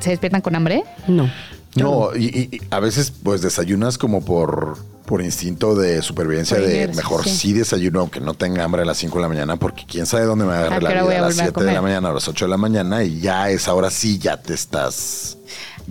[0.00, 0.84] ¿se despiertan con hambre?
[1.06, 1.28] No.
[1.76, 7.52] No, y, a veces pues desayunas como por, por instinto de supervivencia de mejor sí.
[7.52, 10.44] desayuno aunque no tenga hambre a las 5 de la mañana porque quién sabe dónde
[10.44, 12.56] me agarre la vida a, las 7 de la mañana a las 8 de la
[12.56, 15.38] mañana y ya es ahora sí ya te estás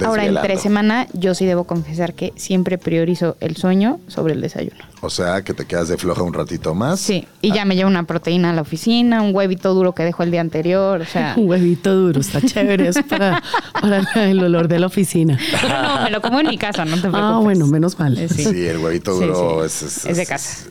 [0.05, 4.83] Ahora, entre semana, yo sí debo confesar que siempre priorizo el sueño sobre el desayuno.
[5.01, 6.99] O sea, que te quedas de floja un ratito más.
[6.99, 10.23] Sí, y ya me llevo una proteína a la oficina, un huevito duro que dejo
[10.23, 11.33] el día anterior, o sea...
[11.37, 13.41] un huevito duro, está chévere, es para,
[14.15, 15.39] el olor de la oficina.
[15.67, 17.23] no, me lo como en mi casa, no te preocupes.
[17.23, 18.17] Ah, bueno, menos mal.
[18.29, 20.67] Sí, el huevito duro Es, es, de casa.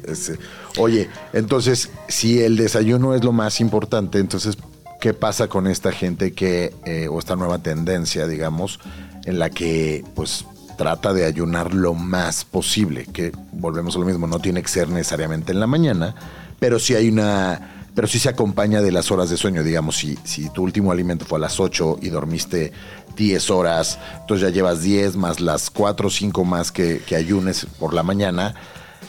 [0.78, 4.56] oye, entonces, si el desayuno es lo más importante, entonces,
[5.00, 8.80] ¿qué pasa con esta gente que, eh, o esta nueva tendencia, digamos,
[9.24, 10.44] en la que pues
[10.76, 14.88] trata de ayunar lo más posible, que volvemos a lo mismo, no tiene que ser
[14.88, 16.14] necesariamente en la mañana,
[16.58, 20.50] pero sí hay una pero sí se acompaña de las horas de sueño, digamos, si,
[20.50, 22.70] tu último alimento fue a las 8 y dormiste
[23.16, 27.94] 10 horas, entonces ya llevas 10 más las 4 o 5 más que ayunes por
[27.94, 28.54] la mañana,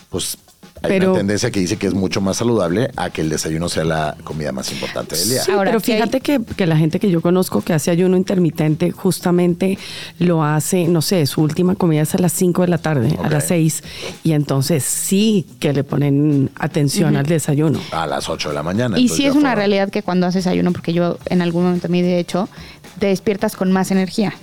[0.10, 0.38] pues
[0.84, 3.84] hay una tendencia que dice que es mucho más saludable a que el desayuno sea
[3.84, 5.42] la comida más importante del día.
[5.46, 9.78] pero fíjate que, la gente que yo conozco que hace ayuno intermitente justamente
[10.20, 13.30] lo hace, no sé, su última comida es a las 5 de la tarde, a
[13.30, 13.84] las 6,
[14.24, 17.80] y entonces sí que le ponen atención al desayuno.
[17.92, 19.00] A las 8 de la mañana.
[19.00, 22.02] Y sí es una realidad que cuando haces ayuno, porque yo en algún momento me
[22.02, 22.50] he hecho,
[22.99, 24.33] te despiertas con más energía.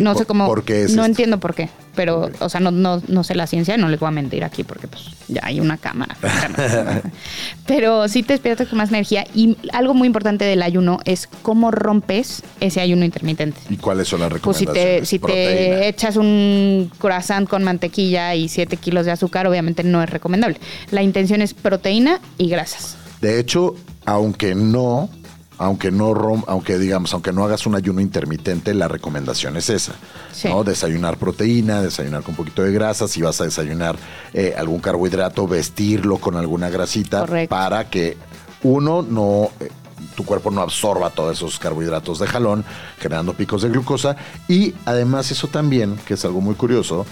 [0.00, 0.52] No sé cómo.
[0.90, 1.68] no entiendo por qué.
[1.94, 4.64] Pero, o sea, no, no, no sé la ciencia, no les voy a mentir aquí
[4.64, 6.16] porque pues ya hay una cámara.
[7.66, 9.26] pero sí te despiertas con más energía.
[9.34, 13.60] Y algo muy importante del ayuno es cómo rompes ese ayuno intermitente.
[13.68, 14.74] ¿Y cuáles son las recomendaciones?
[14.74, 19.46] Pues si te, si te echas un croissant con mantequilla y 7 kilos de azúcar,
[19.46, 20.58] obviamente no es recomendable.
[20.90, 22.96] La intención es proteína y grasas.
[23.20, 25.10] De hecho, aunque no
[25.60, 29.92] aunque no rom, aunque digamos, aunque no hagas un ayuno intermitente, la recomendación es esa,
[30.44, 30.64] ¿no?
[30.64, 33.96] Desayunar proteína, desayunar con un poquito de grasa, si vas a desayunar
[34.32, 38.16] eh, algún carbohidrato, vestirlo con alguna grasita para que
[38.62, 39.68] uno no eh,
[40.16, 42.64] tu cuerpo no absorba todos esos carbohidratos de jalón,
[42.98, 44.16] generando picos de glucosa.
[44.48, 47.04] Y además eso también, que es algo muy curioso,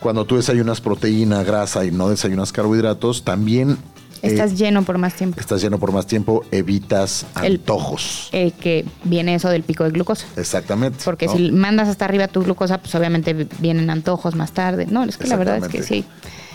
[0.00, 3.78] cuando tú desayunas proteína, grasa y no desayunas carbohidratos, también
[4.22, 5.40] Estás eh, lleno por más tiempo.
[5.40, 8.28] Estás lleno por más tiempo, evitas antojos.
[8.32, 10.26] El, que viene eso del pico de glucosa.
[10.36, 10.98] Exactamente.
[11.04, 14.86] Porque si mandas hasta arriba tu glucosa, pues obviamente vienen antojos más tarde.
[14.86, 16.04] No, es que la verdad es que sí.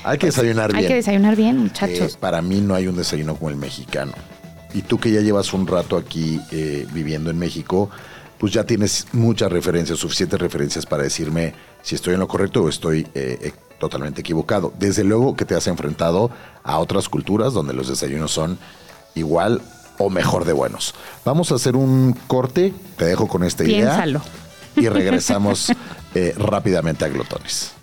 [0.03, 0.83] Hay que desayunar bien.
[0.83, 2.13] Hay que desayunar bien, muchachos.
[2.13, 4.13] Eh, para mí no hay un desayuno como el mexicano.
[4.73, 7.89] Y tú que ya llevas un rato aquí eh, viviendo en México,
[8.37, 12.69] pues ya tienes muchas referencias, suficientes referencias para decirme si estoy en lo correcto o
[12.69, 13.05] estoy
[13.81, 14.71] totalmente equivocado.
[14.79, 16.31] Desde luego que te has enfrentado
[16.63, 18.57] a otras culturas donde los desayunos son
[19.15, 19.61] igual
[19.97, 20.95] o mejor de buenos.
[21.25, 24.21] Vamos a hacer un corte, te dejo con esta Piénsalo.
[24.77, 25.71] idea y regresamos
[26.15, 27.73] eh, rápidamente a glotones.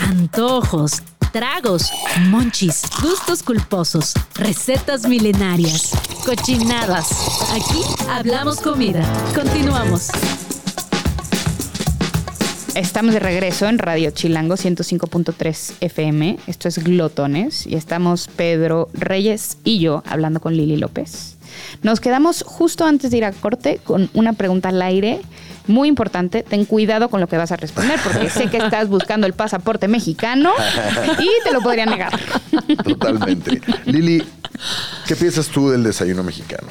[0.00, 1.90] Antojos, tragos,
[2.28, 5.92] monchis, gustos culposos, recetas milenarias,
[6.24, 7.08] cochinadas.
[7.52, 9.02] Aquí hablamos comida.
[9.34, 10.10] Continuamos.
[12.76, 16.38] Estamos de regreso en Radio Chilango 105.3 FM.
[16.46, 21.38] Esto es Glotones y estamos Pedro Reyes y yo hablando con Lili López.
[21.82, 25.22] Nos quedamos justo antes de ir a corte con una pregunta al aire
[25.66, 26.42] muy importante.
[26.42, 29.88] Ten cuidado con lo que vas a responder porque sé que estás buscando el pasaporte
[29.88, 30.52] mexicano
[31.18, 32.12] y te lo podría negar.
[32.84, 33.62] Totalmente.
[33.86, 34.22] Lili,
[35.06, 36.68] ¿qué piensas tú del desayuno mexicano?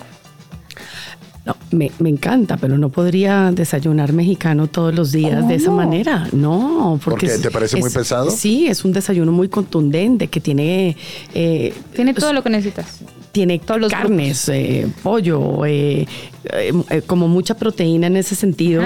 [1.45, 6.27] No, me, encanta, pero no podría desayunar mexicano todos los días de esa manera.
[6.31, 7.27] No, porque.
[7.27, 8.31] ¿Te parece muy pesado?
[8.31, 10.97] Sí, es un desayuno muy contundente que tiene.
[11.33, 13.01] Eh, tiene todo lo que necesitas
[13.35, 16.07] tiene todos los carnes, eh, pollo, eh,
[16.53, 18.81] eh, como mucha proteína en ese sentido.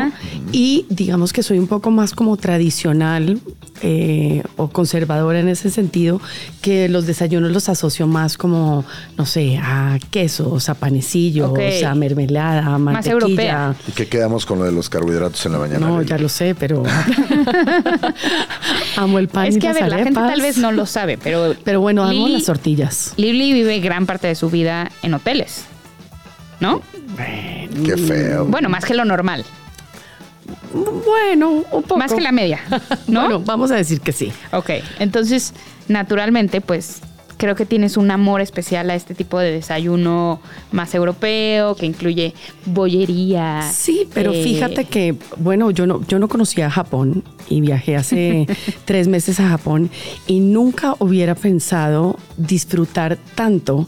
[0.51, 3.39] Y digamos que soy un poco más como tradicional
[4.57, 6.21] o conservadora en ese sentido,
[6.61, 8.85] que los desayunos los asocio más como,
[9.17, 11.51] no sé, a quesos, a panecillos,
[11.83, 13.15] a mermelada, a mantequilla.
[13.15, 13.75] Más europea.
[13.87, 15.87] ¿Y qué quedamos con lo de los carbohidratos en la mañana?
[15.87, 16.83] No, ya lo sé, pero
[18.97, 19.47] amo el pan.
[19.47, 21.55] Es que, a ver, la gente tal vez no lo sabe, pero...
[21.63, 23.13] Pero bueno, amo las tortillas.
[23.17, 25.65] Lili vive gran parte de su vida en hoteles.
[26.59, 26.81] ¿No?
[27.85, 28.45] Qué feo.
[28.45, 29.45] Bueno, más que lo normal.
[30.73, 31.97] Bueno, un poco.
[31.97, 32.59] Más que la media,
[33.07, 33.21] ¿no?
[33.21, 34.31] bueno, vamos a decir que sí.
[34.51, 35.53] Ok, entonces,
[35.87, 37.01] naturalmente, pues
[37.39, 42.35] creo que tienes un amor especial a este tipo de desayuno más europeo, que incluye
[42.65, 43.63] bollería.
[43.71, 48.45] Sí, pero eh, fíjate que, bueno, yo no, yo no conocía Japón y viajé hace
[48.85, 49.89] tres meses a Japón
[50.27, 53.87] y nunca hubiera pensado disfrutar tanto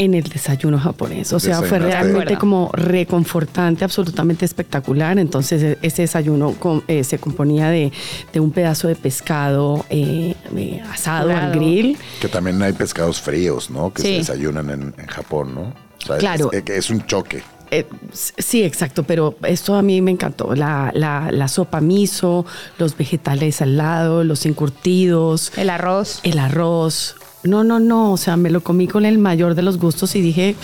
[0.00, 1.30] en el desayuno japonés.
[1.34, 5.18] O sea, fue realmente como reconfortante, absolutamente espectacular.
[5.18, 6.56] Entonces, e-, ese desayuno
[6.88, 7.92] eh, se componía de,
[8.36, 11.98] un pedazo de pescado eh, eh, asado al grill.
[12.18, 13.92] Que también hay pescados fríos, ¿no?
[13.92, 15.74] Que se desayunan en, Japón, ¿no?
[16.18, 16.50] claro.
[16.50, 17.42] Es, es, un choque.
[18.12, 20.54] sí, exacto, pero esto a mí me encantó.
[20.54, 22.46] La, la, sopa miso,
[22.78, 25.52] los vegetales al lado, los encurtidos.
[25.58, 26.20] El arroz.
[26.22, 27.16] El arroz.
[27.42, 30.20] No, no, no, o sea, me lo comí con el mayor de los gustos y
[30.20, 30.56] dije,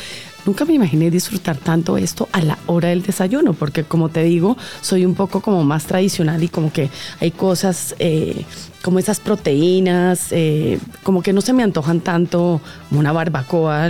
[0.44, 4.56] nunca me imaginé disfrutar tanto esto a la hora del desayuno, porque como te digo,
[4.82, 8.44] soy un poco como más tradicional y como que hay cosas eh,
[8.82, 13.88] como esas proteínas, eh, como que no se me antojan tanto como una barbacoa,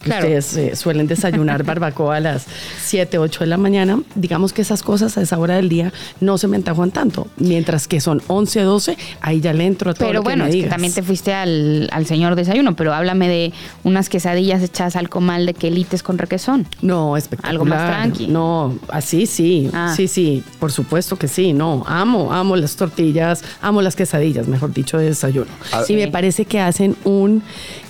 [0.00, 2.46] ustedes eh, suelen desayunar barbacoa a las
[2.84, 6.38] 7, 8 de la mañana, digamos que esas cosas a esa hora del día no
[6.38, 10.08] se me antojan tanto, mientras que son 11, 12, ahí ya le entro a todo
[10.08, 13.52] Pero bueno, es que también te fuiste al, al, señor desayuno, pero háblame de
[13.84, 16.66] unas quesadillas echadas al comal de quelites con requesón.
[16.82, 17.50] No, espectacular.
[17.50, 18.26] Algo más tranqui.
[18.26, 19.92] No, así sí, ah.
[19.96, 24.72] sí, sí, por supuesto que sí, no, amo, amo las tortillas, amo las quesadillas, mejor
[24.72, 25.50] dicho, de desayuno.
[25.72, 27.42] Ah, sí, me parece que hacen un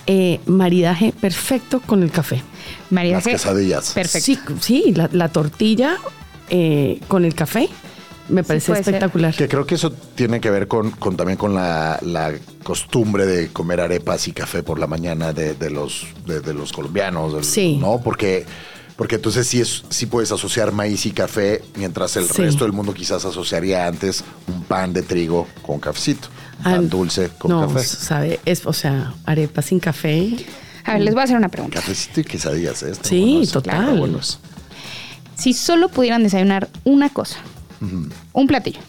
[0.07, 2.43] eh, maridaje perfecto con el café.
[2.91, 3.33] Maridaje.
[3.33, 3.93] Las quesadillas.
[3.93, 4.55] Perfecto.
[4.61, 5.97] Sí, la, tortilla
[6.49, 7.69] eh, con el café.
[8.29, 9.35] Me parece espectacular.
[9.35, 11.99] Que creo que eso tiene que ver con, también con la,
[12.63, 17.45] costumbre de comer arepas y café por la mañana de, los, de, los colombianos.
[17.45, 17.79] sí.
[17.81, 18.01] ¿No?
[18.01, 18.47] Porque
[19.01, 22.93] porque entonces sí, es, sí puedes asociar maíz y café, mientras el resto del mundo
[22.93, 26.29] quizás asociaría antes un pan de trigo con cafecito,
[26.63, 27.85] pan dulce con no, café.
[27.85, 30.37] sabe, es, o sea, arepa sin café.
[30.85, 31.81] A ver, les voy a hacer una pregunta.
[31.81, 32.93] Cafecito y quesadillas, ¿eh?
[33.03, 34.21] Sí, total.
[35.37, 37.39] Si solo pudieran desayunar una cosa,
[38.33, 38.81] un platillo,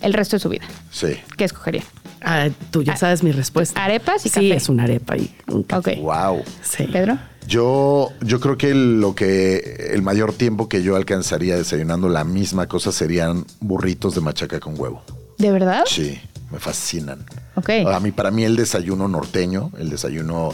[0.00, 1.16] el resto de su vida, sí.
[1.36, 1.84] ¿qué escogerían?
[2.22, 3.82] Ah, tú ya ah, sabes mi respuesta.
[3.82, 4.40] ¿Arepas y café?
[4.40, 5.96] Sí, es una arepa y un café.
[5.96, 6.42] Wow.
[6.62, 6.84] Sí.
[6.84, 7.18] ¿Pedro?
[7.46, 12.68] Yo, yo creo que lo que el mayor tiempo que yo alcanzaría desayunando la misma
[12.68, 15.02] cosa serían burritos de machaca con huevo.
[15.38, 15.84] ¿De verdad?
[15.86, 17.24] Sí, me fascinan.
[17.54, 17.70] Ok.
[17.86, 20.50] A mí, para mí el desayuno norteño, el desayuno,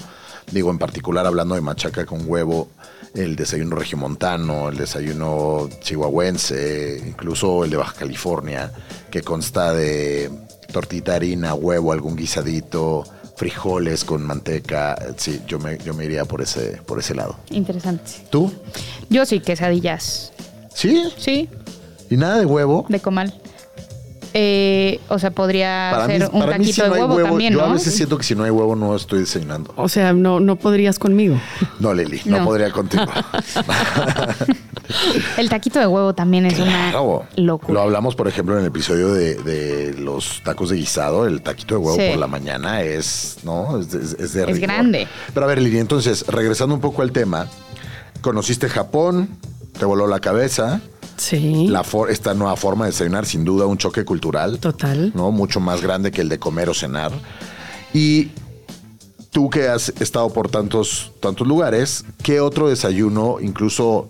[0.51, 2.69] digo en particular hablando de machaca con huevo,
[3.15, 8.71] el desayuno regiomontano, el desayuno chihuahuense, incluso el de Baja California,
[9.11, 10.31] que consta de
[10.73, 13.05] tortita harina, huevo, algún guisadito,
[13.37, 14.99] frijoles con manteca.
[15.17, 17.37] Sí, yo me, yo me iría por ese, por ese lado.
[17.51, 18.13] Interesante.
[18.31, 18.53] ¿Tú?
[19.09, 20.33] Yo sí, quesadillas.
[20.75, 21.05] ¿Sí?
[21.17, 21.49] Sí.
[22.11, 22.87] ¿Y nada de huevo?
[22.89, 23.35] De comal.
[24.39, 27.61] Eh, o sea, podría ser un taquito de huevo, también, ¿no?
[27.61, 29.73] Yo a veces siento que si no hay huevo no estoy desayunando.
[29.77, 31.41] O sea, no, no podrías conmigo.
[31.81, 33.05] No, Lili, no, podría contigo.
[35.39, 36.93] el taquito de huevo también es una
[37.37, 37.73] locura.
[37.73, 41.27] Lo hablamos, por ejemplo, en el episodio de, los tacos de guisado.
[41.27, 43.81] El taquito de huevo por la mañana es, ¿no?
[43.81, 45.09] Es, es, de Es grande.
[45.33, 47.47] Pero a ver, Lili, entonces, regresando un poco al tema,
[48.21, 49.31] conociste Japón,
[49.79, 50.83] te voló la cabeza.
[51.17, 51.67] Sí.
[51.69, 54.59] La esta nueva forma de desayunar, sin duda, un choque cultural.
[54.59, 55.13] Total.
[55.15, 55.31] ¿no?
[55.31, 57.13] Mucho más grande que el de comer o cenar.
[57.93, 58.29] Y
[59.31, 64.09] tú que has estado por tantos, tantos lugares, ¿qué otro desayuno, incluso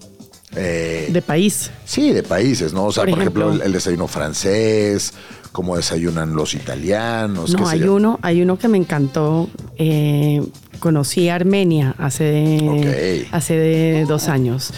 [0.54, 1.70] eh, de país.
[1.84, 2.86] Sí, de países, ¿no?
[2.86, 5.12] O sea, por, ejemplo, el, desayuno francés,
[5.52, 7.52] cómo desayunan los italianos.
[7.52, 9.50] No, hay uno, hay uno que me encantó.
[9.76, 10.42] Eh,
[10.78, 14.72] conocí a Armenia hace, hace dos años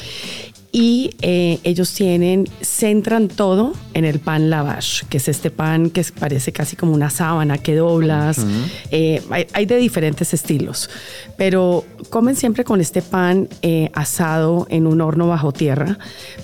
[0.78, 6.04] y eh, ellos tienen, centran todo en el pan lavash, que es este pan que
[6.16, 8.46] parece casi como una sábana que doblas.
[8.92, 9.20] Eh,
[9.54, 10.88] hay, de diferentes estilos,
[11.36, 15.98] pero comen siempre con este pan eh, asado en un horno bajo tierra,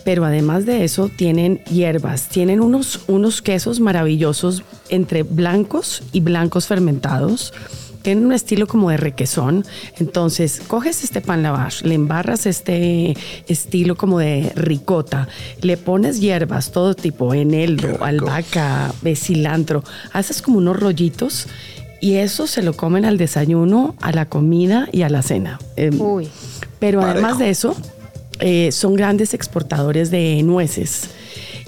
[0.05, 6.67] pero además de eso tienen hierbas, tienen unos, unos quesos maravillosos entre blancos y blancos
[6.67, 7.53] fermentados
[8.05, 9.65] tiene un estilo como de requesón.
[9.99, 13.17] Entonces, coges este pan lavash, le embarras este
[13.49, 15.27] estilo como de ricota,
[15.63, 21.49] le pones hierbas, todo tipo, eneldo, albahaca, cilantro, haces como unos rollitos
[22.01, 25.59] y eso se lo comen al desayuno, a la comida y a la cena.
[25.77, 26.29] Em, Uy.
[26.79, 27.75] Pero además de eso,
[28.41, 31.09] eh, son grandes exportadores de nueces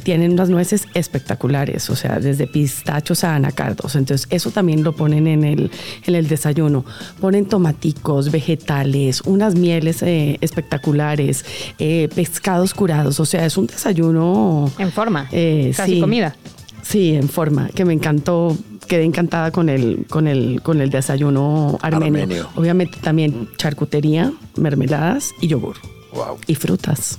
[0.07, 3.97] tienen unas nueces espectaculares, o sea, desde pistachos a anacardos.
[3.97, 5.69] Entonces, eso también lo ponen en el,
[6.07, 6.85] en el desayuno.
[7.21, 11.45] Ponen tomaticos, vegetales, unas mieles eh, espectaculares,
[11.81, 13.19] eh, pescados curados.
[13.19, 14.71] O sea, es un desayuno.
[14.79, 15.27] En forma.
[15.33, 16.37] Eh, casi comida.
[16.83, 21.81] Sí, en forma, que me encantó quedé encantada con el, con el, con el desayuno
[21.83, 22.49] armenio.
[22.55, 25.75] Obviamente también charcutería, mermeladas y yogur.
[26.13, 26.39] Wow.
[26.47, 27.19] Y frutas.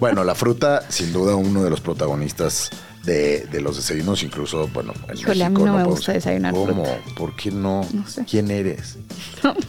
[0.00, 2.70] Bueno, la fruta, sin duda, uno de los protagonistas
[3.04, 6.84] de, los desayunos, incluso, bueno, en a mí no, me gusta desayunar ¿Cómo?
[7.16, 7.86] ¿Por qué no?
[8.30, 8.98] ¿Quién eres?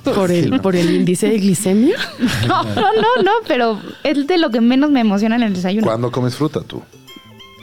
[0.04, 1.98] ¿Por, el, ¿Por el índice de glicemia?
[2.48, 5.88] No, no, no, no, pero es de lo que menos me emociona en el desayuno.
[5.88, 6.82] ¿Cuándo comes fruta tú?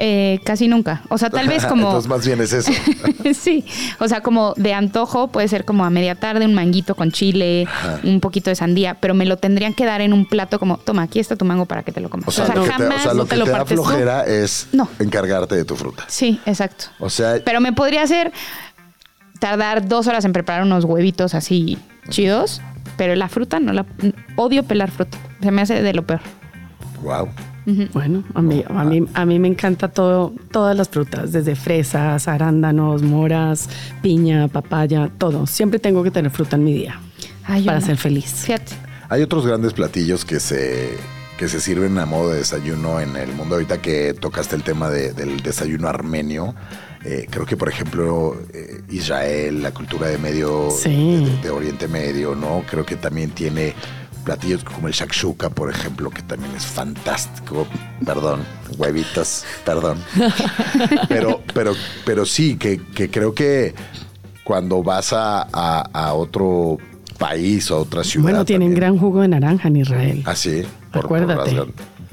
[0.03, 1.03] Eh, casi nunca.
[1.11, 1.89] O sea, tal vez como.
[1.89, 2.73] Entonces, más bien es eso.
[3.39, 3.67] sí.
[3.99, 7.69] O sea, como de antojo, puede ser como a media tarde, un manguito con chile,
[8.03, 11.03] un poquito de sandía, pero me lo tendrían que dar en un plato como, toma,
[11.03, 12.29] aquí está tu mango para que te lo comas.
[12.29, 15.77] O sea, lo jamás que te, lo que te da flojera es encargarte de tu
[15.77, 16.05] fruta.
[16.09, 16.87] Sí, exacto.
[16.99, 17.35] O sea.
[17.45, 18.33] Pero me podría hacer
[19.39, 22.63] tardar dos horas en preparar unos huevitos así chidos,
[22.97, 23.85] pero la fruta no la.
[24.37, 25.19] Odio pelar fruta.
[25.43, 26.21] Se me hace de lo peor.
[27.03, 27.29] Wow.
[27.93, 32.27] Bueno, a mí, a, mí, a mí me encanta todo, todas las frutas, desde fresas,
[32.27, 33.69] arándanos, moras,
[34.03, 35.47] piña, papaya, todo.
[35.47, 37.01] Siempre tengo que tener fruta en mi día
[37.65, 38.47] para ser feliz.
[39.09, 40.91] Hay otros grandes platillos que se,
[41.39, 43.57] que se sirven a modo de desayuno en el mundo.
[43.57, 46.55] Ahorita que tocaste el tema del desayuno armenio,
[47.05, 52.63] eh, creo que, por ejemplo, eh, Israel, la cultura de medio, de, Oriente Medio, ¿no?
[52.71, 53.75] Creo que también tiene
[54.21, 57.67] platillos como el shakshuka, por ejemplo, que también es fantástico.
[58.05, 58.41] Perdón,
[58.79, 59.99] huevitas, perdón.
[61.09, 62.81] Pero, pero, pero sí, que,
[63.11, 63.75] creo que
[64.45, 66.79] cuando vas a, otro
[67.19, 68.25] país o otra ciudad.
[68.31, 70.23] Bueno, tienen gran jugo de naranja en Israel.
[70.25, 70.63] Ah, sí.
[70.93, 71.67] Acuérdate.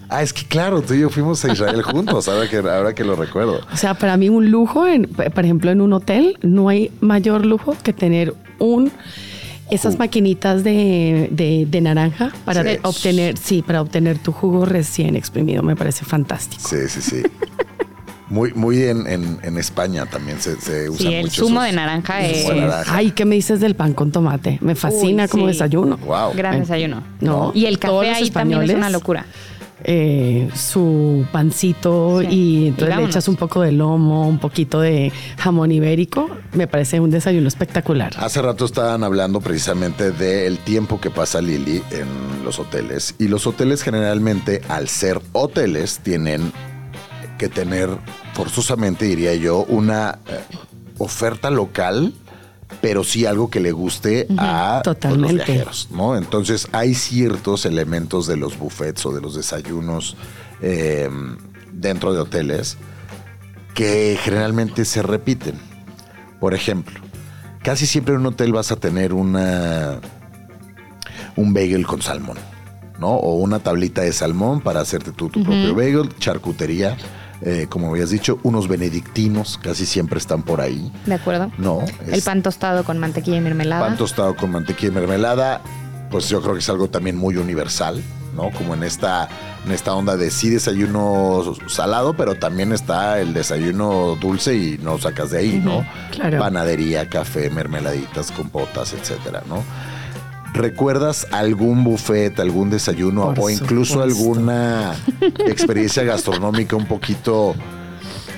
[0.09, 3.03] ah, es que claro, tú y yo fuimos a Israel juntos, ahora que, ahora que
[3.03, 3.61] lo recuerdo.
[3.71, 7.45] O sea, para mí un lujo, en, por ejemplo, en un hotel, no hay mayor
[7.45, 8.91] lujo que tener un
[9.69, 15.63] esas maquinitas de, naranja para obtener, sí, para obtener tu jugo recién exprimido.
[15.63, 16.67] Me parece fantástico.
[16.67, 17.23] Sí, sí, sí.
[18.29, 22.45] Muy, muy en, España también se, se usa sí, el zumo de naranja es...
[22.87, 24.57] Ay, ¿qué me dices del pan con tomate?
[24.61, 25.97] Me fascina como desayuno.
[25.97, 26.33] Wow.
[26.35, 27.03] Gran desayuno.
[27.21, 27.51] No.
[27.55, 29.25] Y el café ahí también es una locura.
[29.89, 35.71] Eh, su pancito y entonces le echas un poco de lomo, un poquito de jamón
[35.71, 36.29] ibérico.
[36.51, 38.11] Me parece un desayuno espectacular.
[38.17, 43.47] Hace rato estaban hablando precisamente del tiempo que pasa Lili en los hoteles y los
[43.47, 46.51] hoteles generalmente al ser hoteles tienen
[47.37, 47.89] que tener
[48.33, 50.41] forzosamente, diría yo, una eh,
[50.97, 52.13] oferta local
[52.81, 56.15] pero sí algo que le guste a pues, los viajeros, ¿no?
[56.15, 60.15] Entonces hay ciertos elementos de los buffets o de los desayunos
[60.61, 61.09] eh,
[61.71, 62.77] dentro de hoteles
[63.73, 65.55] que generalmente se repiten.
[66.39, 66.99] Por ejemplo,
[67.63, 69.99] casi siempre en un hotel vas a tener una
[71.35, 72.37] un bagel con salmón,
[72.99, 73.09] ¿no?
[73.09, 76.97] O una tablita de salmón para hacerte tu, propio bagel, charcutería.
[77.41, 80.91] Eh, como habías dicho, unos benedictinos casi siempre están por ahí.
[81.05, 81.51] De acuerdo.
[81.57, 81.83] No.
[82.07, 83.87] El pan tostado con mantequilla y mermelada.
[83.87, 85.61] Pan tostado con mantequilla y mermelada,
[86.09, 88.01] pues yo creo que es algo también muy universal,
[88.35, 88.49] ¿no?
[88.51, 89.29] Como en esta,
[89.65, 94.97] en esta onda de sí desayuno salado, pero también está el desayuno dulce y no
[94.97, 95.85] sacas de ahí, ¿no?
[96.11, 96.39] Claro.
[96.39, 99.63] Panadería, café, mermeladitas, compotas, etcétera, ¿no?
[100.53, 104.95] ¿Recuerdas algún buffet, algún desayuno o incluso alguna
[105.45, 107.55] experiencia gastronómica un poquito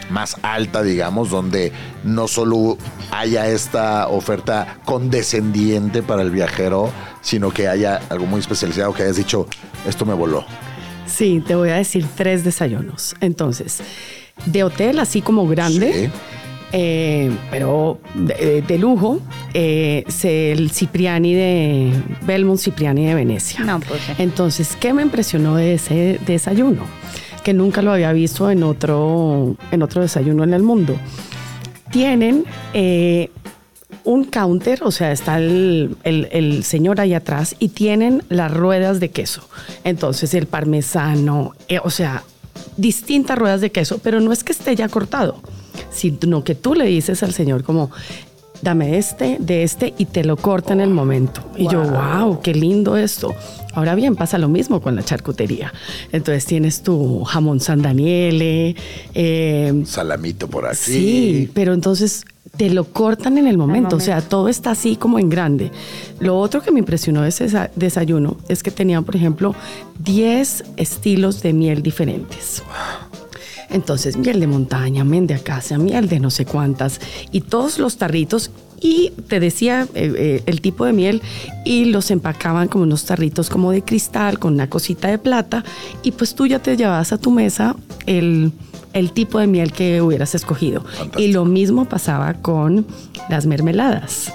[0.09, 1.71] más alta, digamos, donde
[2.03, 2.77] no solo
[3.11, 6.91] haya esta oferta condescendiente para el viajero,
[7.21, 9.47] sino que haya algo muy especializado que hayas dicho,
[9.87, 10.45] esto me voló?
[11.05, 13.15] Sí, te voy a decir tres desayunos.
[13.19, 13.79] Entonces,
[14.45, 16.11] de hotel así como grande.
[16.71, 19.21] Eh, pero de, lujo,
[19.53, 21.93] eh, es el Cipriani de
[22.25, 23.61] Belmont Cipriani de Venecia.
[23.61, 26.83] No, pues, Entonces, ¿qué me impresionó de ese desayuno?
[27.43, 30.95] Que nunca lo había visto en otro, en otro desayuno en el mundo.
[31.91, 32.45] Tienen
[32.75, 33.31] eh,
[34.03, 39.09] un counter, o sea, está el, el, señor ahí atrás y tienen las ruedas de
[39.09, 39.49] queso.
[39.83, 41.53] Entonces, el parmesano,
[41.83, 42.23] o sea,
[42.77, 45.41] distintas ruedas de queso, pero no es que esté ya cortado
[45.91, 47.91] sino que tú le dices al Señor como,
[48.61, 51.41] dame este, de este y te lo corta en el momento.
[51.55, 53.33] Y yo, wow, qué lindo esto.
[53.73, 55.73] Ahora bien, pasa lo mismo con la charcutería.
[56.11, 58.75] Entonces tienes tu jamón San Daniele.
[59.13, 60.77] Eh, Salamito por aquí.
[60.77, 62.25] Sí, pero entonces
[62.57, 63.95] te lo cortan en el momento.
[63.95, 65.71] O sea, todo está así como en grande.
[66.19, 69.55] Lo otro que me impresionó de ese desayuno es que tenían, por ejemplo,
[69.99, 72.63] 10 estilos de miel diferentes.
[73.69, 76.99] Entonces, miel de montaña, miel de acacia, miel de no sé cuántas,
[77.31, 78.51] y todos los tarritos.
[78.81, 81.21] Y te decía eh, eh, el tipo de miel
[81.65, 85.65] y los empacaban como unos tarritos como de cristal con una cosita de plata
[86.01, 88.53] y pues tú ya te llevabas a tu mesa el,
[89.13, 90.85] tipo de miel que hubieras escogido.
[91.17, 92.87] Y lo mismo pasaba con
[93.29, 94.31] las mermeladas.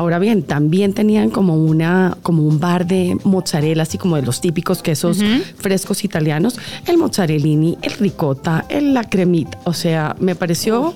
[0.00, 4.40] Ahora bien, también tenían como una, como un bar de mozzarella, así como de los
[4.40, 5.18] típicos quesos
[5.58, 9.58] frescos italianos, el mozzarellini, el ricotta, el la cremita.
[9.64, 10.94] O sea, me pareció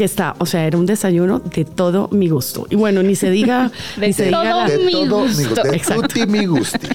[0.00, 2.66] que está, o sea, era un desayuno de todo mi gusto.
[2.70, 5.42] Y bueno, ni se diga, de ni se diga de mi todo gusto.
[5.42, 6.88] mi gusto, de tutti mi gusti.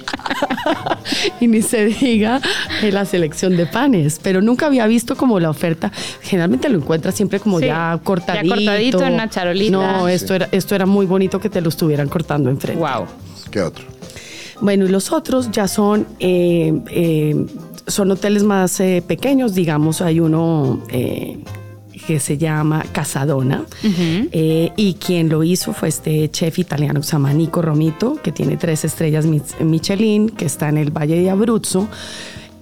[1.39, 2.41] y ni se diga
[2.81, 5.91] la selección de panes, pero nunca había visto como la oferta.
[6.23, 8.43] Generalmente lo encuentras siempre como ya cortadito.
[8.43, 9.71] Ya cortadito en una charolita.
[9.71, 12.79] No, esto era esto era muy bonito que te lo estuvieran cortando enfrente.
[12.79, 13.05] Wow.
[13.51, 13.85] ¿Qué otro?
[14.61, 17.45] Bueno, y los otros ya son eh, eh,
[17.85, 20.81] son hoteles más eh, pequeños, digamos, hay uno
[22.05, 27.13] que se llama Casadona eh, y quien lo hizo fue este chef italiano que se
[27.13, 29.25] llama Nico Romito, que tiene tres estrellas
[29.59, 31.87] Michelin, que está en el Valle de Abruzzo.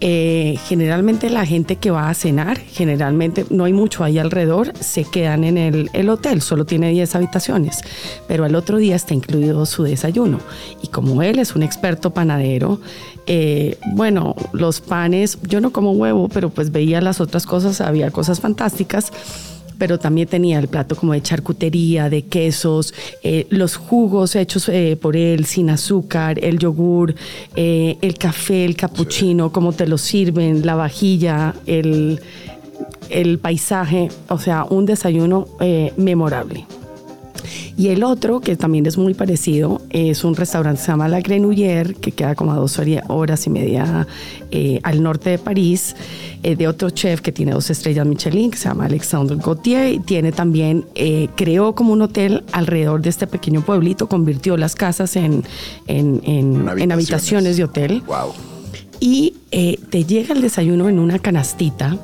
[0.02, 5.06] Eh, generalmente la gente que va a cenar, generalmente no hay mucho ahí alrededor, se
[5.06, 7.82] quedan en el, hotel, solo tiene 10 habitaciones,
[8.28, 10.40] pero al otro día está incluido su desayuno.
[10.82, 12.82] Y como él es un experto panadero,
[13.28, 18.12] eh, bueno, los panes, yo no como huevo, pero pues veía las otras cosas, había
[18.12, 19.12] cosas fantásticas
[19.84, 24.96] pero también tenía el plato como de charcutería, de quesos, eh, los jugos hechos eh,
[24.96, 27.14] por él sin azúcar, el yogur,
[27.58, 32.22] eh, el café, el capuchino, cómo te lo sirven, la vajilla, el,
[33.10, 35.48] el paisaje, o sea, un desayuno
[35.98, 36.66] memorable.
[37.78, 41.20] Y el otro, que también es muy parecido, es un restaurante que se llama La
[41.22, 44.08] Grenouillère, que queda como a dos horas y media
[44.52, 45.96] eh, al norte de París,
[46.44, 50.00] eh, de otro chef que tiene dos estrellas Michelin, que se llama Alexandre Gauthier, y
[50.00, 55.16] tiene también, eh, creó como un hotel alrededor de este pequeño pueblito, convirtió las casas
[55.16, 55.44] en,
[55.88, 57.58] en, en, habitaciones.
[57.58, 58.04] de hotel.
[58.06, 58.34] Wow.
[59.00, 61.98] Y te llega el desayuno en una canastita.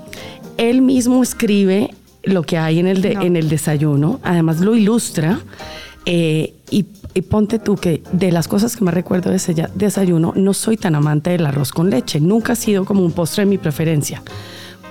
[0.57, 1.91] Él mismo escribe
[2.23, 5.39] lo que hay en el, en el desayuno, además lo ilustra
[6.05, 6.85] eh, y,
[7.29, 10.95] ponte tú que de las cosas que más recuerdo de ese desayuno, no soy tan
[10.95, 14.23] amante del arroz con leche, nunca ha sido como un postre de mi preferencia.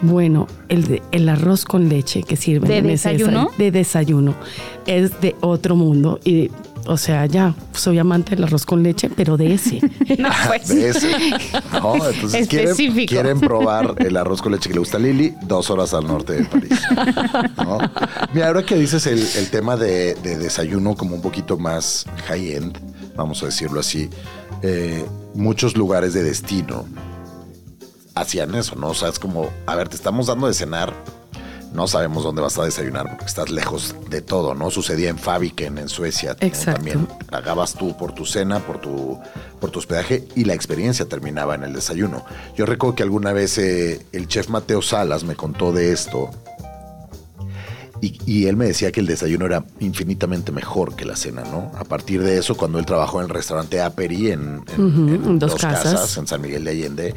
[0.02, 3.50] Bueno, el, el arroz con leche que sirve ¿De desayuno?
[3.56, 4.34] de desayuno
[4.86, 6.50] es de otro mundo y
[6.88, 9.80] o sea, ya soy amante del arroz con leche, pero de ese.
[10.18, 10.68] no, pues.
[10.68, 11.10] De ese.
[11.72, 15.70] No, entonces quieren, quieren, probar el arroz con leche que le gusta a Lili, dos
[15.70, 16.80] horas al norte de París.
[18.32, 22.78] Mira, ahora que dices el, tema de, desayuno como un poquito más high-end,
[23.14, 24.08] vamos a decirlo así,
[24.62, 26.86] eh, muchos lugares de destino
[28.14, 28.88] hacían eso, ¿no?
[28.88, 30.92] O sea, es como, a ver, te estamos dando de cenar
[31.72, 34.70] no sabemos dónde vas a desayunar porque estás lejos de todo, ¿no?
[34.70, 36.34] Sucedía en Fabiken, en Suecia.
[36.34, 39.18] También pagabas tú por tu cena, por tu,
[39.60, 42.24] por tu hospedaje y la experiencia terminaba en el desayuno.
[42.56, 46.30] Yo recuerdo que alguna vez eh, el chef Mateo Salas me contó de esto
[48.00, 51.72] y, él me decía que el desayuno era infinitamente mejor que la cena, ¿no?
[51.76, 54.62] A partir de eso, cuando él trabajó en el restaurante Aperi en,
[55.38, 56.16] Dos, casas.
[56.16, 57.14] en San Miguel de Allende,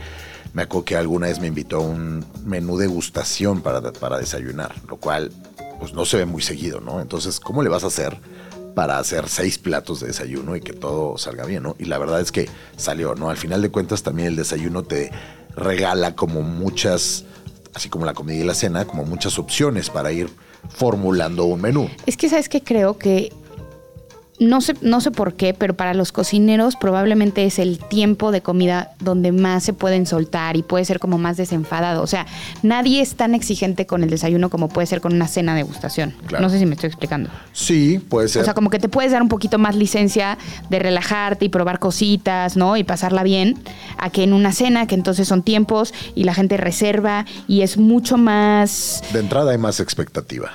[0.53, 4.75] me acuerdo que alguna vez me invitó a un menú de gustación para, para desayunar,
[4.87, 5.31] lo cual
[5.79, 7.01] pues no se ve muy seguido, ¿no?
[7.01, 8.19] Entonces, ¿cómo le vas a hacer
[8.75, 11.75] para hacer seis platos de desayuno y que todo salga bien, ¿no?
[11.79, 13.29] Y la verdad es que salió, ¿no?
[13.29, 15.11] Al final de cuentas también el desayuno te
[15.55, 17.25] regala como muchas,
[17.73, 20.29] así como la comida y la cena, como muchas opciones para ir
[20.69, 21.89] formulando un menú.
[22.05, 23.33] Es que sabes que creo que
[24.41, 28.41] no sé, no sé por qué, pero para los cocineros probablemente es el tiempo de
[28.41, 32.01] comida donde más se pueden soltar y puede ser como más desenfadado.
[32.01, 32.25] O sea,
[32.63, 36.15] nadie es tan exigente con el desayuno como puede ser con una cena de gustación.
[36.39, 37.29] No sé si me estoy explicando.
[37.53, 38.41] Sí, puede ser.
[38.41, 40.39] O sea, como que te puedes dar un poquito más licencia
[40.71, 42.77] de relajarte y probar cositas, ¿no?
[42.77, 43.59] Y pasarla bien,
[43.99, 47.77] a que en una cena, que entonces son tiempos y la gente reserva y es
[47.77, 49.03] mucho más...
[49.13, 50.51] De entrada hay más expectativa.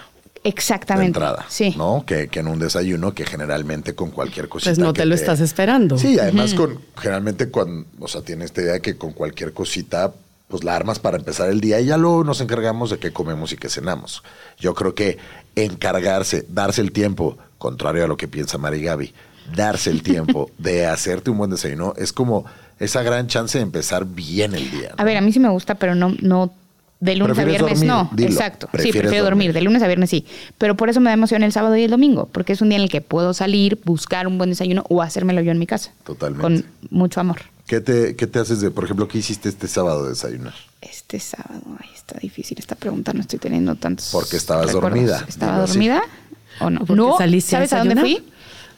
[0.46, 1.18] Exactamente.
[1.18, 1.74] entrada, sí.
[1.76, 2.04] ¿no?
[2.06, 4.70] Que, en un desayuno que generalmente con cualquier cosita.
[4.70, 5.98] Pues no te lo estás esperando.
[5.98, 10.12] Sí, además con generalmente cuando, o sea, tiene esta idea de que con cualquier cosita
[10.48, 13.52] pues la armas para empezar el día y ya luego nos encargamos de qué comemos
[13.52, 14.22] y qué cenamos.
[14.58, 15.18] Yo creo que
[15.56, 19.12] encargarse, darse el tiempo, contrario a lo que piensa Mari Gaby,
[19.54, 22.44] darse el tiempo de hacerte un buen desayuno es como
[22.78, 24.94] esa gran chance de empezar bien el día.
[24.96, 26.52] A ver, a mí sí me gusta, pero no, no
[27.00, 28.68] de lunes a viernes no, exacto.
[28.78, 29.52] Sí, prefiero dormir.
[29.52, 30.24] De lunes a viernes sí.
[30.58, 32.78] Pero por eso me da emoción el sábado y el domingo, porque es un día
[32.78, 35.92] en el que puedo salir, buscar un buen desayuno o hacérmelo yo en mi casa.
[36.04, 36.42] Totalmente.
[36.42, 37.42] Con mucho amor.
[37.66, 40.54] ¿Qué te, qué te haces de, por ejemplo, qué hiciste este sábado de desayunar?
[40.80, 44.10] Este sábado, ay, está difícil esta pregunta, no estoy teniendo tantos.
[44.12, 45.24] Porque estabas dormida.
[45.28, 46.02] ¿Estaba dormida
[46.60, 46.84] o no?
[46.88, 48.24] No, ¿sabes a dónde fui?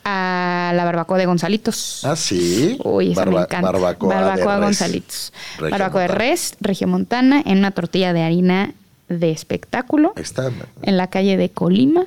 [0.08, 2.04] A la barbacoa de Gonzalitos.
[2.04, 2.78] Ah, sí.
[2.82, 3.60] Uy, esa me encanta.
[3.60, 5.32] Barbacoa, barbacoa de Gonzalitos.
[5.60, 8.74] barbacoa de res, Regiomontana, en una tortilla de harina
[9.08, 10.12] de espectáculo.
[10.16, 10.50] Está.
[10.82, 12.06] En la calle de Colima.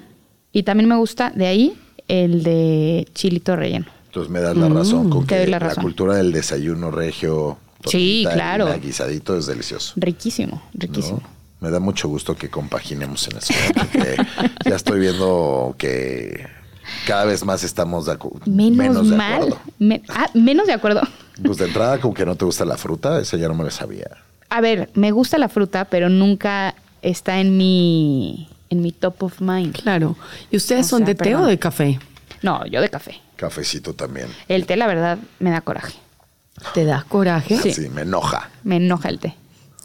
[0.51, 1.77] Y también me gusta de ahí
[2.07, 3.85] el de chilito relleno.
[4.07, 7.57] Entonces me das la razón con que la, cultura del desayuno regio.
[7.85, 8.67] Sí, claro.
[8.79, 9.93] Guisadito es delicioso.
[9.95, 11.21] Riquísimo, riquísimo.
[11.61, 13.53] Me da mucho gusto que compaginemos en eso,
[14.65, 16.47] ya estoy viendo que
[17.05, 19.33] cada vez más estamos de menos, menos de mal.
[19.33, 19.59] acuerdo.
[20.09, 21.01] ah, menos de acuerdo.
[21.43, 23.71] Pues de entrada, como que no te gusta la fruta, eso ya no me lo
[23.71, 24.05] sabía.
[24.49, 29.41] A ver, me gusta la fruta, pero nunca está en mi, en mi top of
[29.41, 29.75] mind.
[29.81, 30.15] Claro.
[30.51, 31.99] ¿Y ustedes son de té o de café?
[32.43, 33.21] No, yo de café.
[33.37, 34.27] Cafecito también.
[34.47, 35.93] El té, la verdad, me da coraje.
[36.75, 37.57] ¿Te da coraje?
[37.57, 37.73] Sí.
[37.73, 38.51] sí, me enoja.
[38.63, 39.35] Me enoja el té.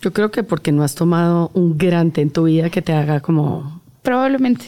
[0.02, 2.92] Yo creo que porque no has tomado un gran té en tu vida que te
[2.92, 3.80] haga como...
[4.02, 4.66] Probablemente.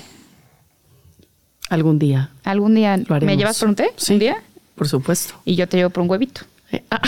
[1.68, 2.30] Algún día.
[2.44, 2.96] Algún día.
[3.20, 3.90] ¿Me llevas por un té?
[3.96, 4.42] Sí, ¿Un día?
[4.74, 5.34] Por supuesto.
[5.44, 6.42] Y yo te llevo por un huevito.
[6.70, 7.00] Eh, ah.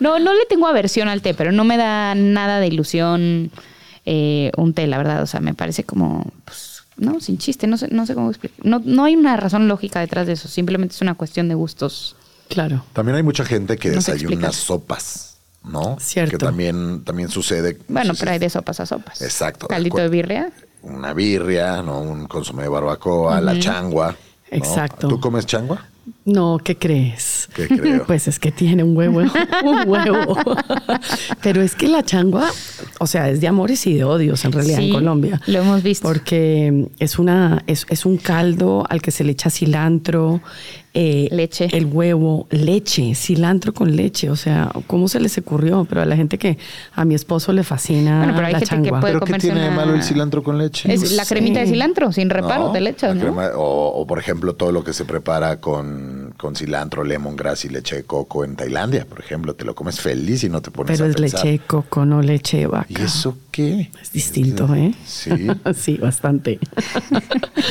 [0.00, 3.50] no, no le tengo aversión al té, pero no me da nada de ilusión
[4.04, 5.22] eh, un té, la verdad.
[5.22, 8.64] O sea, me parece como, pues, no, sin chiste, no sé, no sé cómo explicar.
[8.64, 12.16] No, no hay una razón lógica detrás de eso, simplemente es una cuestión de gustos.
[12.48, 12.84] Claro.
[12.92, 15.28] También hay mucha gente que desayuna sopas.
[15.64, 15.96] ¿no?
[16.00, 16.32] Cierto.
[16.32, 17.78] Que también, también sucede.
[17.86, 19.22] Bueno, pero hay de sopas a sopas.
[19.22, 19.68] Exacto.
[19.68, 22.00] Caldito de birria una birria, ¿no?
[22.00, 24.14] Un consomé de barbacoa, la changua.
[24.50, 25.08] Exacto.
[25.08, 25.86] ¿Tú comes changua?
[26.24, 27.48] No, ¿qué crees?
[27.54, 28.04] ¿Qué creo?
[28.06, 29.20] Pues es que tiene un huevo,
[29.64, 30.36] un huevo.
[31.42, 32.50] Pero es que la changua,
[32.98, 35.40] o sea, es de amores y de odios en realidad en Colombia.
[35.46, 36.06] Lo hemos visto.
[36.06, 40.40] Porque es una, es, es un caldo al que se le echa cilantro,
[40.94, 41.68] eh, leche.
[41.72, 44.28] El huevo, leche, cilantro con leche.
[44.28, 45.86] O sea, ¿cómo se les ocurrió?
[45.88, 46.58] Pero a la gente que
[46.92, 49.62] a mi esposo le fascina bueno, pero hay la gente Que puede ¿Pero qué tiene
[49.62, 50.92] de malo el cilantro con leche?
[50.92, 53.06] Es la cremita de cilantro, sin reparo, de leche.
[53.54, 58.04] o, por ejemplo, todo lo que se prepara con, con cilantro, lemongrass y leche de
[58.04, 59.54] coco en Tailandia, por ejemplo.
[59.54, 62.58] Te lo comes feliz y no te pones Pero es leche de coco, no leche
[62.58, 62.86] de vaca.
[62.88, 63.90] ¿Y eso qué?
[64.00, 64.92] Es distinto, ¿eh?
[65.06, 65.30] Sí.
[65.74, 66.58] sí, bastante.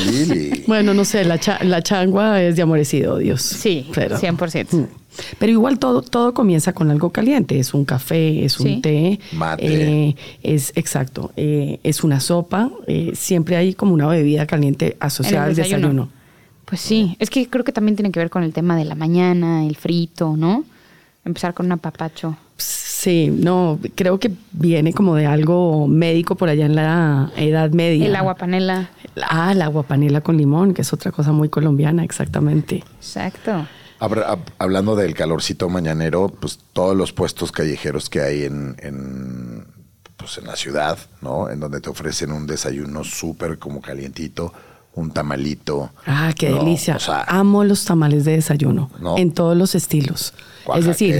[0.06, 0.64] Lili.
[0.72, 3.41] Bueno, no sé, la, la changua es de amorecido Dios.
[3.41, 4.74] Sí, pero, 100%.
[4.74, 4.86] Mm.
[5.39, 7.59] Pero igual todo, todo comienza con algo caliente.
[7.59, 9.20] Es un café, es un té.
[9.34, 9.66] Mate.
[9.66, 11.32] Eh, es exacto.
[11.36, 12.70] Eh, es una sopa.
[12.88, 16.09] Eh, siempre hay como una bebida caliente asociada al desayuno.
[16.66, 18.95] Pues sí, es que creo que también tiene que ver con el tema de la
[18.95, 20.64] mañana, el frito, ¿no?
[21.26, 22.38] Empezar con un apapacho.
[22.62, 28.05] Sí, no, creo que viene como de algo médico por allá en la Edad Media.
[28.05, 28.91] El agua panela.
[29.24, 32.84] Ah, el agua panela con limón, que es otra cosa muy colombiana, exactamente.
[32.97, 33.68] Exacto.
[34.57, 39.66] Hablando del calorcito mañanero, pues todos los puestos callejeros que hay en,
[40.18, 41.49] pues en la ciudad, ¿no?
[41.49, 44.53] En donde te ofrecen un desayuno súper como calientito,
[44.94, 45.89] un tamalito.
[46.06, 46.98] Ah, qué delicia.
[47.28, 50.34] Amo los tamales de desayuno, en todos los estilos.
[50.76, 51.16] Es decir,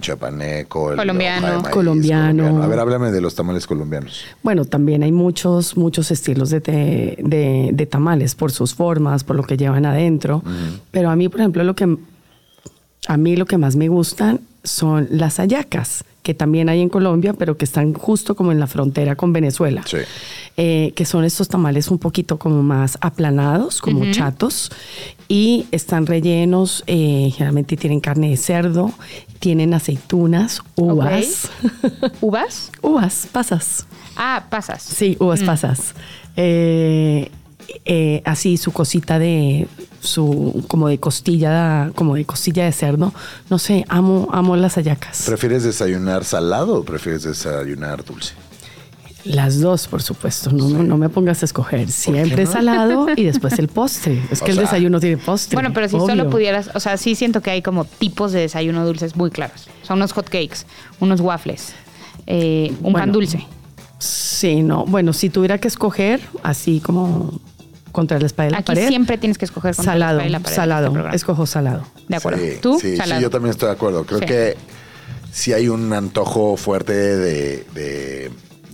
[0.00, 1.62] chapaneco, colombiano.
[1.70, 2.62] colombiano.
[2.62, 4.24] A ver, háblame de los tamales colombianos.
[4.42, 9.56] Bueno, también hay muchos, muchos estilos de, de, tamales por sus formas, por lo que
[9.56, 10.42] llevan adentro.
[10.90, 11.96] Pero a mí, por ejemplo, lo que
[13.06, 17.34] a mí lo que más me gustan son las ayacas que también hay en Colombia,
[17.34, 19.82] pero que están justo como en la frontera con Venezuela.
[19.84, 19.98] Sí.
[20.56, 24.72] Eh, que son estos tamales un poquito como más aplanados, como chatos,
[25.28, 28.90] y están rellenos, eh, generalmente tienen carne de cerdo,
[29.38, 31.50] tienen aceitunas, uvas.
[32.22, 32.72] ¿Uvas?
[32.80, 33.86] uvas, pasas.
[34.16, 34.82] Ah, pasas.
[34.82, 35.46] Sí, uvas mm.
[35.46, 35.94] pasas.
[36.36, 37.30] Eh,
[37.84, 39.68] eh, así su cosita de
[40.04, 43.12] su como de costilla como de costilla de cerdo
[43.50, 48.34] no sé amo amo las ayacas prefieres desayunar salado o prefieres desayunar dulce
[49.24, 50.50] las dos, por supuesto.
[50.50, 51.90] No, no, me pongas a escoger.
[51.90, 54.22] Siempre salado y después el postre.
[54.30, 55.56] Es que el desayuno tiene postre.
[55.56, 58.84] Bueno, pero si solo pudieras, o sea, sí siento que hay como tipos de desayuno
[58.84, 59.68] dulces muy claros.
[59.82, 60.66] Son unos hot cakes,
[61.00, 61.72] unos waffles,
[62.26, 63.46] eh, un pan dulce.
[63.98, 64.84] Sí, no.
[64.84, 67.40] Bueno, si tuviera que escoger, así como
[67.94, 68.88] contra la espalda de la Aquí pared.
[68.88, 70.56] siempre tienes que escoger contra salado, la espalda de la pared.
[70.56, 71.86] Salado, este escojo salado.
[72.08, 72.40] De acuerdo.
[72.42, 72.78] Sí, ¿Tú?
[72.80, 73.20] Sí, salado.
[73.20, 74.04] sí, yo también estoy de acuerdo.
[74.04, 74.56] Creo que
[75.32, 78.30] sí hay un antojo fuerte de,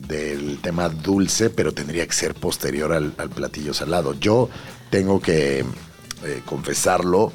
[0.08, 4.14] del tema dulce, pero tendría que ser posterior al, platillo salado.
[4.18, 4.48] Yo
[4.88, 7.32] tengo que eh, confesarlo.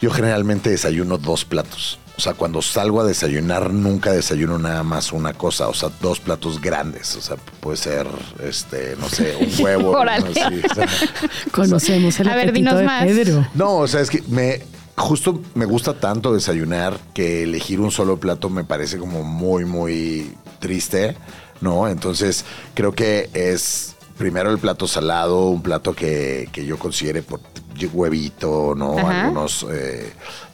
[0.00, 1.98] Yo generalmente desayuno dos platos.
[2.22, 5.66] O sea, cuando salgo a desayunar, nunca desayuno nada más una cosa.
[5.66, 7.16] O sea, dos platos grandes.
[7.16, 8.06] O sea, puede ser,
[8.40, 9.92] este, no sé, un huevo.
[11.50, 13.04] Conocemos el a ver, dinos de más.
[13.06, 13.44] Pedro.
[13.54, 14.62] No, o sea, es que me
[14.96, 20.32] justo me gusta tanto desayunar que elegir un solo plato me parece como muy, muy
[20.60, 21.16] triste,
[21.60, 21.88] ¿no?
[21.88, 22.44] Entonces,
[22.74, 27.40] creo que es primero el plato salado, un plato que, que yo considere por
[27.92, 28.96] huevito, ¿no?
[28.98, 30.12] Algunos, eh,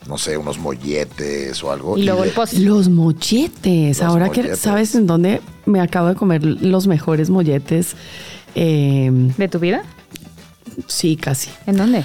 [0.09, 1.98] no sé, unos molletes o algo.
[1.98, 2.61] Y, luego el postre.
[2.61, 4.02] Los molletes.
[4.02, 7.94] Ahora que, ¿sabes en dónde me acabo de comer los mejores molletes?
[8.54, 9.82] Em, ¿De tu vida?
[10.86, 11.50] Sí, casi.
[11.66, 12.04] ¿En dónde?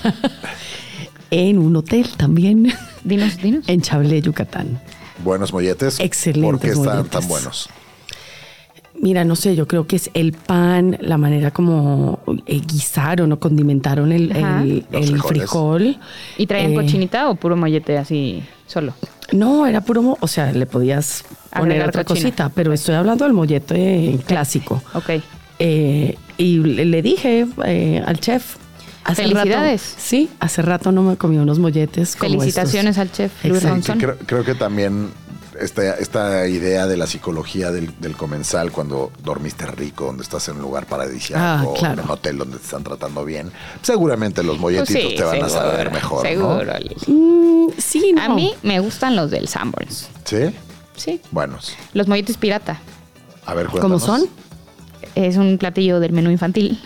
[1.32, 2.74] en un hotel también.
[3.04, 3.68] Dinos, dinos.
[3.68, 4.82] En Chablé, Yucatán.
[5.24, 6.00] Buenos molletes.
[6.00, 6.52] Excelentes.
[6.52, 7.70] ¿Por qué están tan buenos?
[9.04, 13.38] Mira, no sé, yo creo que es el pan, la manera como eh, guisaron o
[13.38, 14.86] condimentaron el,
[15.28, 15.98] frijol.
[16.38, 18.94] ¿Y traían eh, cochinita o puro mollete así solo?
[19.34, 24.20] No, era puro, o sea, le podías poner otra cosita, pero estoy hablando del mollete
[24.26, 24.82] clásico.
[24.94, 25.10] Ok.
[25.60, 27.46] Eh, y le, dije
[28.06, 28.56] al chef,
[29.14, 29.82] Felicidades.
[29.98, 32.16] sí, hace rato no me comí unos molletes.
[32.16, 34.00] Felicitaciones al chef Luis Ronson.
[34.00, 35.10] creo, que también
[35.64, 40.62] esta, esta idea de la psicología del, comensal cuando dormiste rico, donde estás en un
[40.62, 43.52] lugar paradisíaco, ah, en un hotel donde te están tratando bien,
[43.82, 46.26] seguramente los molletitos pues te van a saber mejor.
[46.26, 46.74] Seguro,
[47.08, 50.10] mm, sí, A mí me gustan los del Sanborns.
[50.26, 50.54] ¿Sí?
[50.96, 51.22] Sí.
[51.32, 51.76] Buenos.
[51.94, 52.80] Los molletes pirata.
[53.46, 54.24] A ver, ¿Cómo son?
[55.16, 56.80] Es un platillo del menú infantil.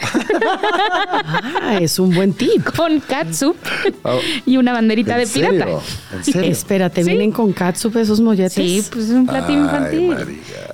[1.61, 2.63] ah, es un buen tip.
[2.75, 3.55] Con catsup
[4.03, 4.19] oh.
[4.45, 5.67] y una banderita de pirata.
[6.13, 6.51] ¿En serio?
[6.51, 8.53] Espérate, ¿vienen con catsup esos molletes?
[8.53, 10.15] Sí, pues es un platillo infantil.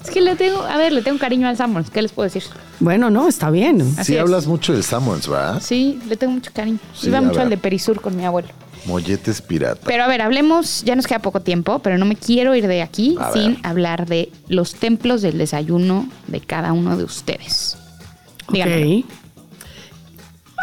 [0.04, 2.44] Es que le tengo, a ver, le tengo cariño al Samuels, ¿qué les puedo decir?
[2.80, 3.96] Bueno, no, está bien.
[4.04, 5.62] sí, hablas mucho del Samuels, ¿verdad?
[5.62, 6.80] Sí, le tengo mucho cariño.
[7.02, 8.50] Iba mucho al de Perisur con mi abuelo.
[8.86, 9.82] Molletes pirata.
[9.86, 12.82] Pero a ver, hablemos, ya nos queda poco tiempo, pero no me quiero ir de
[12.82, 17.78] aquí sin hablar de los templos del desayuno de cada uno de ustedes.
[18.50, 19.06] Díganme.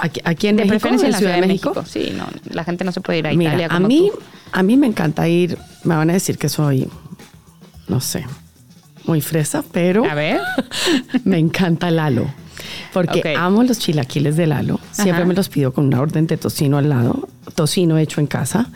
[0.03, 1.85] Aquí, aquí, en de México, preferencia en la Ciudad, de México?
[1.87, 4.11] Sí, no, la gente no se puede ir a Italia a mí,
[4.53, 6.89] A mí me encanta ir, me van a decir que soy,
[7.87, 8.25] no sé,
[9.05, 10.05] muy fresa, pero...
[10.05, 10.41] A ver.
[11.25, 12.33] me encanta Lalo.
[12.93, 14.81] Porque amo los chilaquiles de Lalo.
[14.93, 17.29] Siempre me los pido con una orden de tocino al lado.
[17.55, 18.71] Tocino hecho en casa.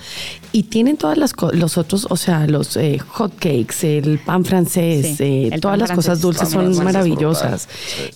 [0.52, 5.16] Y tienen todas las los otros, o sea, los eh, hot cakes, el pan francés,
[5.20, 7.68] eh, todas las cosas dulces son maravillosas.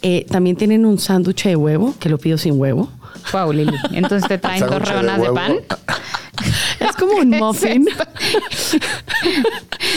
[0.03, 2.91] Eh, también tienen un sándwich de huevo, que lo pido sin huevo.
[3.33, 3.77] Wow, Lili.
[3.93, 5.57] Entonces te traen dos rebanadas de, pan.
[6.81, 7.87] Es como un muffin.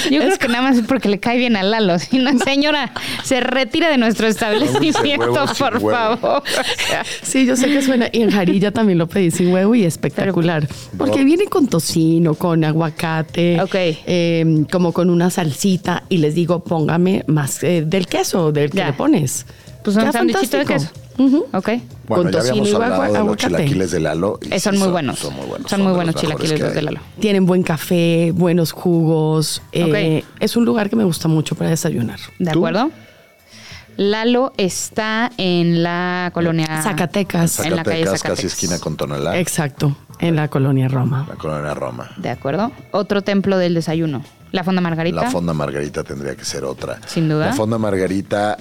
[0.10, 2.00] Yo creo que nada más es porque le cae bien a Lalo.
[2.00, 2.92] Si no, señora,
[3.24, 6.44] se retira de nuestro establecimiento, por favor.
[7.22, 8.08] Sí, yo sé que suena.
[8.12, 10.68] Y en Jarilla también lo pedí sin huevo y espectacular.
[10.98, 13.60] porque viene con tocino, con aguacate,
[14.06, 16.04] em, como con una salsita.
[16.10, 19.46] Y les digo, póngame más eh, del queso, del que le pones.
[19.84, 20.90] Pues un sándwichito de queso.
[21.18, 21.70] Ok.
[22.08, 24.40] Bueno, Con ya habíamos hablado de los chilaquiles de Lalo.
[24.50, 25.20] Eh, son, muy buenos.
[25.20, 25.70] Son muy buenos.
[25.70, 27.00] Son, muy buenos chilaquiles de Lalo.
[27.20, 29.62] Tienen buen café, buenos jugos.
[29.72, 32.20] Eh, es un lugar que me gusta mucho para desayunar.
[32.40, 32.92] ¿De acuerdo?
[33.98, 37.52] Lalo está en la colonia Zacatecas.
[37.52, 38.54] Zacatecas, en la calle casi Zacatecas.
[38.54, 39.38] esquina con Tonalá.
[39.38, 41.26] Exacto, en la colonia Roma.
[41.30, 42.10] La colonia Roma.
[42.18, 42.72] De acuerdo.
[42.92, 44.24] Otro templo del desayuno.
[44.52, 45.22] La Fonda Margarita.
[45.22, 47.00] La Fonda Margarita tendría que ser otra.
[47.06, 47.48] Sin duda.
[47.48, 48.58] La Fonda Margarita,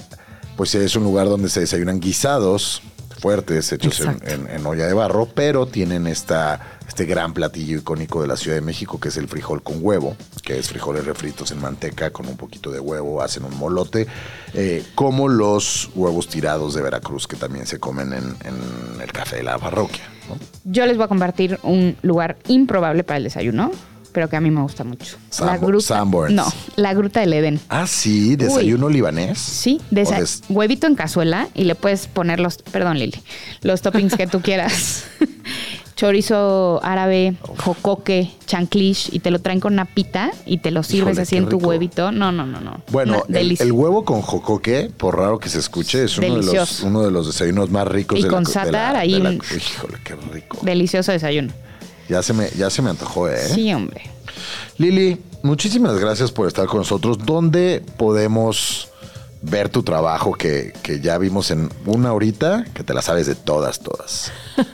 [0.57, 2.81] pues es un lugar donde se desayunan guisados
[3.19, 4.31] fuertes hechos en, Exacto.
[4.31, 8.55] en- en olla de barro, pero tienen esta, este gran platillo icónico de la Ciudad
[8.57, 12.27] de México que es el frijol con huevo, que es frijoles refritos en manteca con
[12.27, 14.07] un poquito de huevo, hacen un molote,
[14.55, 19.35] eh, como los huevos tirados de Veracruz que también se comen en, en el café
[19.37, 20.01] de la parroquia.
[20.27, 20.37] ¿no?
[20.63, 23.71] Yo les voy a compartir un lugar improbable para el desayuno,
[24.11, 25.17] pero que a mí me gusta mucho.
[25.31, 26.33] Sanbo- Sanborns.
[26.35, 26.45] No,
[26.75, 27.59] la gruta del Edén.
[27.69, 29.39] Ah, sí, desayuno libanés.
[29.39, 33.21] Sí, de O esa- des- huevito en cazuela y le puedes poner los, perdón Lili,
[33.61, 35.05] los toppings que tú quieras.
[35.95, 41.09] Chorizo árabe, jocoque, chanclish y te lo traen con una pita y te lo sirves
[41.11, 41.69] Híjole, así en tu rico.
[41.69, 42.11] huevito.
[42.11, 42.81] No, no, no, no.
[42.91, 46.79] Bueno, Una el, huevo con jocoque, por raro que se escuche, es uno de, los,
[46.81, 49.19] uno de los desayunos más ricos Y de con la de la- sátar de ahí
[49.19, 50.57] la- un- Híjole, qué rico.
[50.63, 51.53] Delicioso desayuno.
[52.11, 53.39] Ya se me, ya se me antojó, ¿eh?
[53.55, 54.01] Sí, hombre.
[54.77, 57.17] Lili, muchísimas gracias por estar con nosotros.
[57.25, 58.89] ¿Dónde podemos
[59.41, 63.35] ver tu trabajo que, que ya vimos en una horita, que te la sabes de
[63.35, 64.29] todas, todas?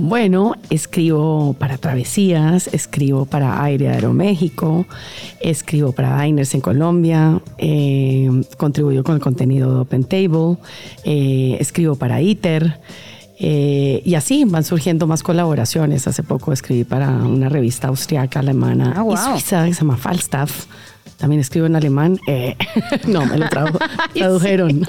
[0.00, 4.86] Bueno, escribo para Travesías, escribo para Aire Aeroméxico,
[5.40, 10.56] escribo para Diners en Colombia, eh, contribuyo con el contenido de Open Table,
[11.02, 12.78] eh, escribo para ITER.
[13.40, 16.06] Eh, y así van surgiendo más colaboraciones.
[16.08, 19.16] Hace poco escribí para una revista austriaca, alemana Ah, y wow.
[19.16, 20.66] suiza que se llama Falstaff.
[21.18, 22.18] También escribo en alemán.
[22.28, 22.56] Eh,
[23.06, 23.78] no, me lo tradu-
[24.14, 24.84] tradujeron.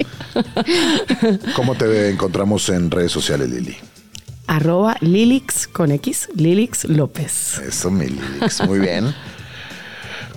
[1.56, 3.76] ¿Cómo te encontramos en redes sociales, Lili?
[4.48, 7.60] Arroba Lilix con X, Lilix López.
[7.60, 8.66] Eso, mi Lilix.
[8.68, 9.14] Muy bien.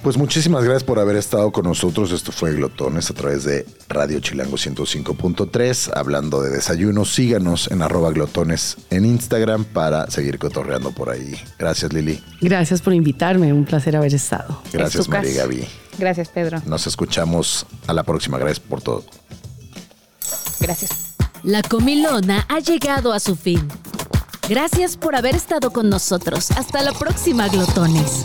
[0.03, 2.11] Pues muchísimas gracias por haber estado con nosotros.
[2.11, 5.93] Esto fue Glotones a través de Radio Chilango 105.3.
[5.95, 11.41] Hablando de desayunos, síganos en arroba glotones en Instagram para seguir cotorreando por ahí.
[11.57, 12.21] Gracias, Lili.
[12.41, 14.61] Gracias por invitarme, un placer haber estado.
[14.73, 15.09] Gracias, Es.
[15.09, 15.69] María Gaby.
[15.99, 16.61] Gracias, Pedro.
[16.67, 18.39] Nos escuchamos a la próxima.
[18.39, 19.05] Gracias por todo.
[20.59, 20.91] Gracias.
[21.45, 23.69] La comilona ha llegado a su fin.
[24.49, 26.51] Gracias por haber estado con nosotros.
[26.51, 28.25] Hasta la próxima, glotones.